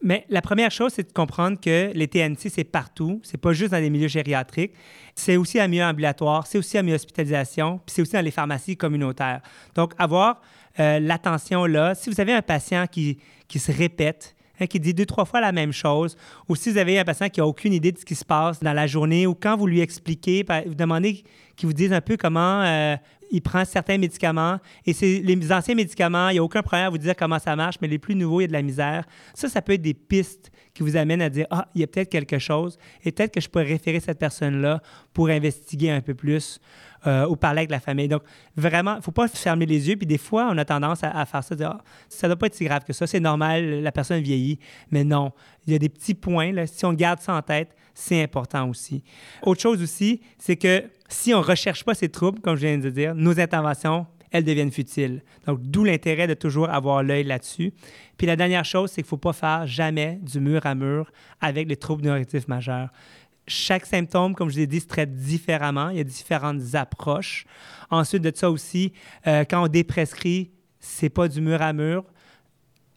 Mais 0.01 0.25
la 0.29 0.41
première 0.41 0.69
chose, 0.69 0.93
c'est 0.93 1.07
de 1.07 1.13
comprendre 1.13 1.59
que 1.59 1.91
les 1.93 2.07
TNC, 2.07 2.49
c'est 2.49 2.63
partout. 2.63 3.19
C'est 3.23 3.39
pas 3.39 3.51
juste 3.51 3.71
dans 3.71 3.79
les 3.79 3.89
milieux 3.89 4.07
gériatriques. 4.07 4.73
C'est 5.15 5.37
aussi 5.37 5.59
en 5.59 5.67
milieu 5.67 5.83
ambulatoire, 5.83 6.45
c'est 6.45 6.59
aussi 6.59 6.79
en 6.79 6.83
milieu 6.83 6.95
hospitalisation, 6.95 7.79
puis 7.79 7.95
c'est 7.95 8.01
aussi 8.03 8.13
dans 8.13 8.21
les 8.21 8.31
pharmacies 8.31 8.77
communautaires. 8.77 9.41
Donc, 9.73 9.93
avoir 9.97 10.41
euh, 10.79 10.99
l'attention 10.99 11.65
là. 11.65 11.95
Si 11.95 12.11
vous 12.11 12.21
avez 12.21 12.33
un 12.33 12.43
patient 12.43 12.85
qui, 12.85 13.17
qui 13.47 13.57
se 13.57 13.71
répète, 13.71 14.35
hein, 14.59 14.67
qui 14.67 14.79
dit 14.79 14.93
deux, 14.93 15.07
trois 15.07 15.25
fois 15.25 15.41
la 15.41 15.51
même 15.51 15.73
chose, 15.73 16.15
ou 16.47 16.55
si 16.55 16.71
vous 16.71 16.77
avez 16.77 16.99
un 16.99 17.03
patient 17.03 17.29
qui 17.29 17.39
n'a 17.39 17.47
aucune 17.47 17.73
idée 17.73 17.91
de 17.91 17.97
ce 17.97 18.05
qui 18.05 18.13
se 18.13 18.25
passe 18.25 18.59
dans 18.59 18.73
la 18.73 18.85
journée, 18.85 19.25
ou 19.25 19.33
quand 19.33 19.57
vous 19.57 19.65
lui 19.65 19.81
expliquez, 19.81 20.45
vous 20.67 20.75
demandez 20.75 21.23
qu'il 21.55 21.65
vous 21.65 21.73
dise 21.73 21.91
un 21.91 22.01
peu 22.01 22.17
comment 22.17 22.61
euh, 22.61 22.95
il 23.31 23.41
prend 23.41 23.65
certains 23.65 23.97
médicaments. 23.97 24.59
Et 24.85 24.93
c'est 24.93 25.19
les 25.19 25.51
anciens 25.51 25.75
médicaments, 25.75 26.29
il 26.29 26.33
n'y 26.33 26.39
a 26.39 26.43
aucun 26.43 26.61
problème 26.61 26.87
à 26.87 26.89
vous 26.89 26.97
dire 26.97 27.15
comment 27.15 27.39
ça 27.39 27.55
marche, 27.55 27.75
mais 27.81 27.87
les 27.87 27.99
plus 27.99 28.15
nouveaux, 28.15 28.41
il 28.41 28.43
y 28.43 28.45
a 28.45 28.47
de 28.47 28.53
la 28.53 28.61
misère. 28.61 29.05
Ça, 29.33 29.49
ça 29.49 29.61
peut 29.61 29.73
être 29.73 29.81
des 29.81 29.93
pistes 29.93 30.51
qui 30.73 30.83
vous 30.83 30.95
amènent 30.95 31.21
à 31.21 31.29
dire 31.29 31.47
Ah, 31.49 31.67
il 31.75 31.81
y 31.81 31.83
a 31.83 31.87
peut-être 31.87 32.09
quelque 32.09 32.39
chose, 32.39 32.77
et 33.03 33.11
peut-être 33.11 33.33
que 33.33 33.41
je 33.41 33.49
pourrais 33.49 33.65
référer 33.65 33.99
cette 33.99 34.19
personne-là 34.19 34.81
pour 35.13 35.29
investiguer 35.29 35.91
un 35.91 36.01
peu 36.01 36.13
plus 36.13 36.59
euh, 37.07 37.25
ou 37.27 37.35
parler 37.35 37.59
avec 37.59 37.71
la 37.71 37.79
famille. 37.79 38.07
Donc, 38.07 38.23
vraiment, 38.55 38.95
il 38.95 38.97
ne 38.97 39.01
faut 39.01 39.11
pas 39.11 39.27
fermer 39.27 39.65
les 39.65 39.89
yeux. 39.89 39.95
Puis 39.95 40.05
des 40.05 40.17
fois, 40.17 40.49
on 40.51 40.57
a 40.57 40.65
tendance 40.65 40.99
à, 41.03 41.25
faire 41.25 41.43
ça, 41.43 41.55
dire, 41.55 41.69
ah, 41.69 41.83
ça 42.09 42.27
ne 42.27 42.33
doit 42.33 42.39
pas 42.39 42.47
être 42.47 42.55
si 42.55 42.65
grave 42.65 42.83
que 42.83 42.93
ça, 42.93 43.07
c'est 43.07 43.19
normal, 43.19 43.81
la 43.81 43.91
personne 43.91 44.21
vieillit. 44.21 44.59
Mais 44.91 45.03
non, 45.03 45.31
il 45.65 45.73
y 45.73 45.75
a 45.75 45.79
des 45.79 45.89
petits 45.89 46.13
points, 46.13 46.51
là, 46.51 46.67
si 46.67 46.85
on 46.85 46.93
garde 46.93 47.19
ça 47.19 47.33
en 47.33 47.41
tête, 47.41 47.69
c'est 47.93 48.21
important 48.21 48.69
aussi. 48.69 49.03
Autre 49.41 49.61
chose 49.61 49.81
aussi, 49.81 50.21
c'est 50.37 50.55
que 50.55 50.83
si 51.09 51.33
on 51.33 51.39
ne 51.39 51.43
recherche 51.45 51.83
pas 51.83 51.95
ces 51.95 52.09
troubles, 52.09 52.41
comme 52.41 52.55
je 52.55 52.67
viens 52.67 52.77
de 52.77 52.89
dire, 52.89 53.15
nos 53.15 53.39
interventions, 53.39 54.05
elles 54.31 54.43
deviennent 54.43 54.71
futiles. 54.71 55.23
Donc, 55.45 55.61
d'où 55.61 55.83
l'intérêt 55.83 56.27
de 56.27 56.33
toujours 56.33 56.69
avoir 56.69 57.01
l'œil 57.03 57.23
là-dessus. 57.23 57.73
Puis 58.17 58.27
la 58.27 58.35
dernière 58.35 58.65
chose, 58.65 58.89
c'est 58.89 59.01
qu'il 59.01 59.07
ne 59.07 59.09
faut 59.09 59.17
pas 59.17 59.33
faire 59.33 59.65
jamais 59.65 60.19
du 60.21 60.39
mur 60.39 60.65
à 60.65 60.75
mur 60.75 61.11
avec 61.39 61.69
les 61.69 61.77
troubles 61.77 62.03
neurocognitifs 62.03 62.47
majeurs. 62.47 62.89
Chaque 63.47 63.85
symptôme, 63.85 64.35
comme 64.35 64.49
je 64.49 64.57
l'ai 64.57 64.67
dit, 64.67 64.79
se 64.79 64.87
traite 64.87 65.13
différemment. 65.13 65.89
Il 65.89 65.97
y 65.97 66.01
a 66.01 66.03
différentes 66.03 66.75
approches. 66.75 67.45
Ensuite 67.89 68.21
de 68.21 68.31
ça 68.35 68.51
aussi, 68.51 68.93
euh, 69.25 69.45
quand 69.49 69.63
on 69.63 69.67
déprescrit, 69.67 70.51
c'est 70.79 71.09
pas 71.09 71.27
du 71.27 71.41
mur 71.41 71.61
à 71.61 71.73
mur. 71.73 72.03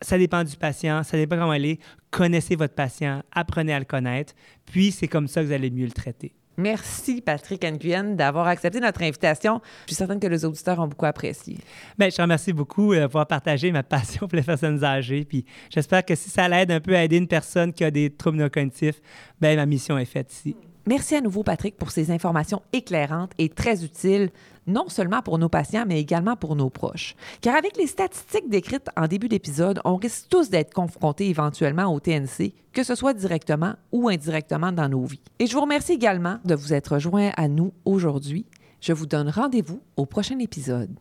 Ça 0.02 0.18
dépend 0.18 0.42
du 0.42 0.56
patient, 0.56 1.02
ça 1.02 1.16
dépend 1.16 1.36
comment 1.36 1.52
il 1.52 1.66
est. 1.66 1.80
Connaissez 2.10 2.56
votre 2.56 2.74
patient, 2.74 3.22
apprenez 3.30 3.74
à 3.74 3.78
le 3.78 3.84
connaître, 3.84 4.32
puis 4.64 4.90
c'est 4.90 5.08
comme 5.08 5.28
ça 5.28 5.42
que 5.42 5.46
vous 5.46 5.52
allez 5.52 5.70
mieux 5.70 5.84
le 5.84 5.92
traiter. 5.92 6.32
Merci, 6.56 7.20
Patrick 7.20 7.64
Nguyen, 7.64 8.16
d'avoir 8.16 8.46
accepté 8.46 8.80
notre 8.80 9.02
invitation. 9.02 9.60
Je 9.82 9.88
suis 9.88 9.96
certaine 9.96 10.20
que 10.20 10.26
les 10.26 10.44
auditeurs 10.44 10.78
ont 10.78 10.88
beaucoup 10.88 11.06
apprécié. 11.06 11.56
Bien, 11.98 12.10
je 12.10 12.16
te 12.16 12.22
remercie 12.22 12.52
beaucoup 12.52 12.92
euh, 12.92 13.02
de 13.02 13.06
pouvoir 13.06 13.26
partager 13.26 13.72
ma 13.72 13.82
passion 13.82 14.28
pour 14.28 14.36
les 14.36 14.42
personnes 14.42 14.84
âgées. 14.84 15.24
Puis 15.24 15.44
j'espère 15.70 16.04
que 16.04 16.14
si 16.14 16.28
ça 16.28 16.48
l'aide 16.48 16.70
un 16.70 16.80
peu 16.80 16.94
à 16.94 17.04
aider 17.04 17.16
une 17.16 17.28
personne 17.28 17.72
qui 17.72 17.84
a 17.84 17.90
des 17.90 18.10
troubles 18.10 18.38
neurocognitifs, 18.38 19.00
bien, 19.40 19.56
ma 19.56 19.66
mission 19.66 19.96
est 19.96 20.04
faite 20.04 20.32
ici. 20.32 20.56
Merci 20.86 21.14
à 21.14 21.20
nouveau, 21.20 21.42
Patrick, 21.42 21.76
pour 21.76 21.90
ces 21.90 22.10
informations 22.10 22.62
éclairantes 22.72 23.32
et 23.38 23.48
très 23.48 23.84
utiles, 23.84 24.30
non 24.70 24.88
seulement 24.88 25.22
pour 25.22 25.38
nos 25.38 25.48
patients, 25.48 25.84
mais 25.86 26.00
également 26.00 26.36
pour 26.36 26.56
nos 26.56 26.70
proches. 26.70 27.14
Car 27.40 27.56
avec 27.56 27.76
les 27.76 27.86
statistiques 27.86 28.48
décrites 28.48 28.88
en 28.96 29.06
début 29.06 29.28
d'épisode, 29.28 29.80
on 29.84 29.96
risque 29.96 30.28
tous 30.28 30.50
d'être 30.50 30.72
confrontés 30.72 31.28
éventuellement 31.28 31.92
au 31.92 32.00
TNC, 32.00 32.54
que 32.72 32.82
ce 32.82 32.94
soit 32.94 33.14
directement 33.14 33.74
ou 33.92 34.08
indirectement 34.08 34.72
dans 34.72 34.88
nos 34.88 35.04
vies. 35.04 35.22
Et 35.38 35.46
je 35.46 35.54
vous 35.54 35.62
remercie 35.62 35.92
également 35.92 36.38
de 36.44 36.54
vous 36.54 36.72
être 36.72 36.98
joints 36.98 37.30
à 37.36 37.48
nous 37.48 37.72
aujourd'hui. 37.84 38.46
Je 38.80 38.92
vous 38.92 39.06
donne 39.06 39.28
rendez-vous 39.28 39.80
au 39.96 40.06
prochain 40.06 40.38
épisode. 40.38 40.98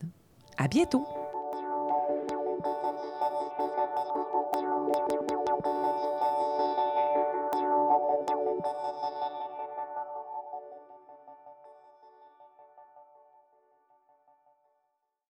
À 0.57 0.67
bientôt! 0.67 1.28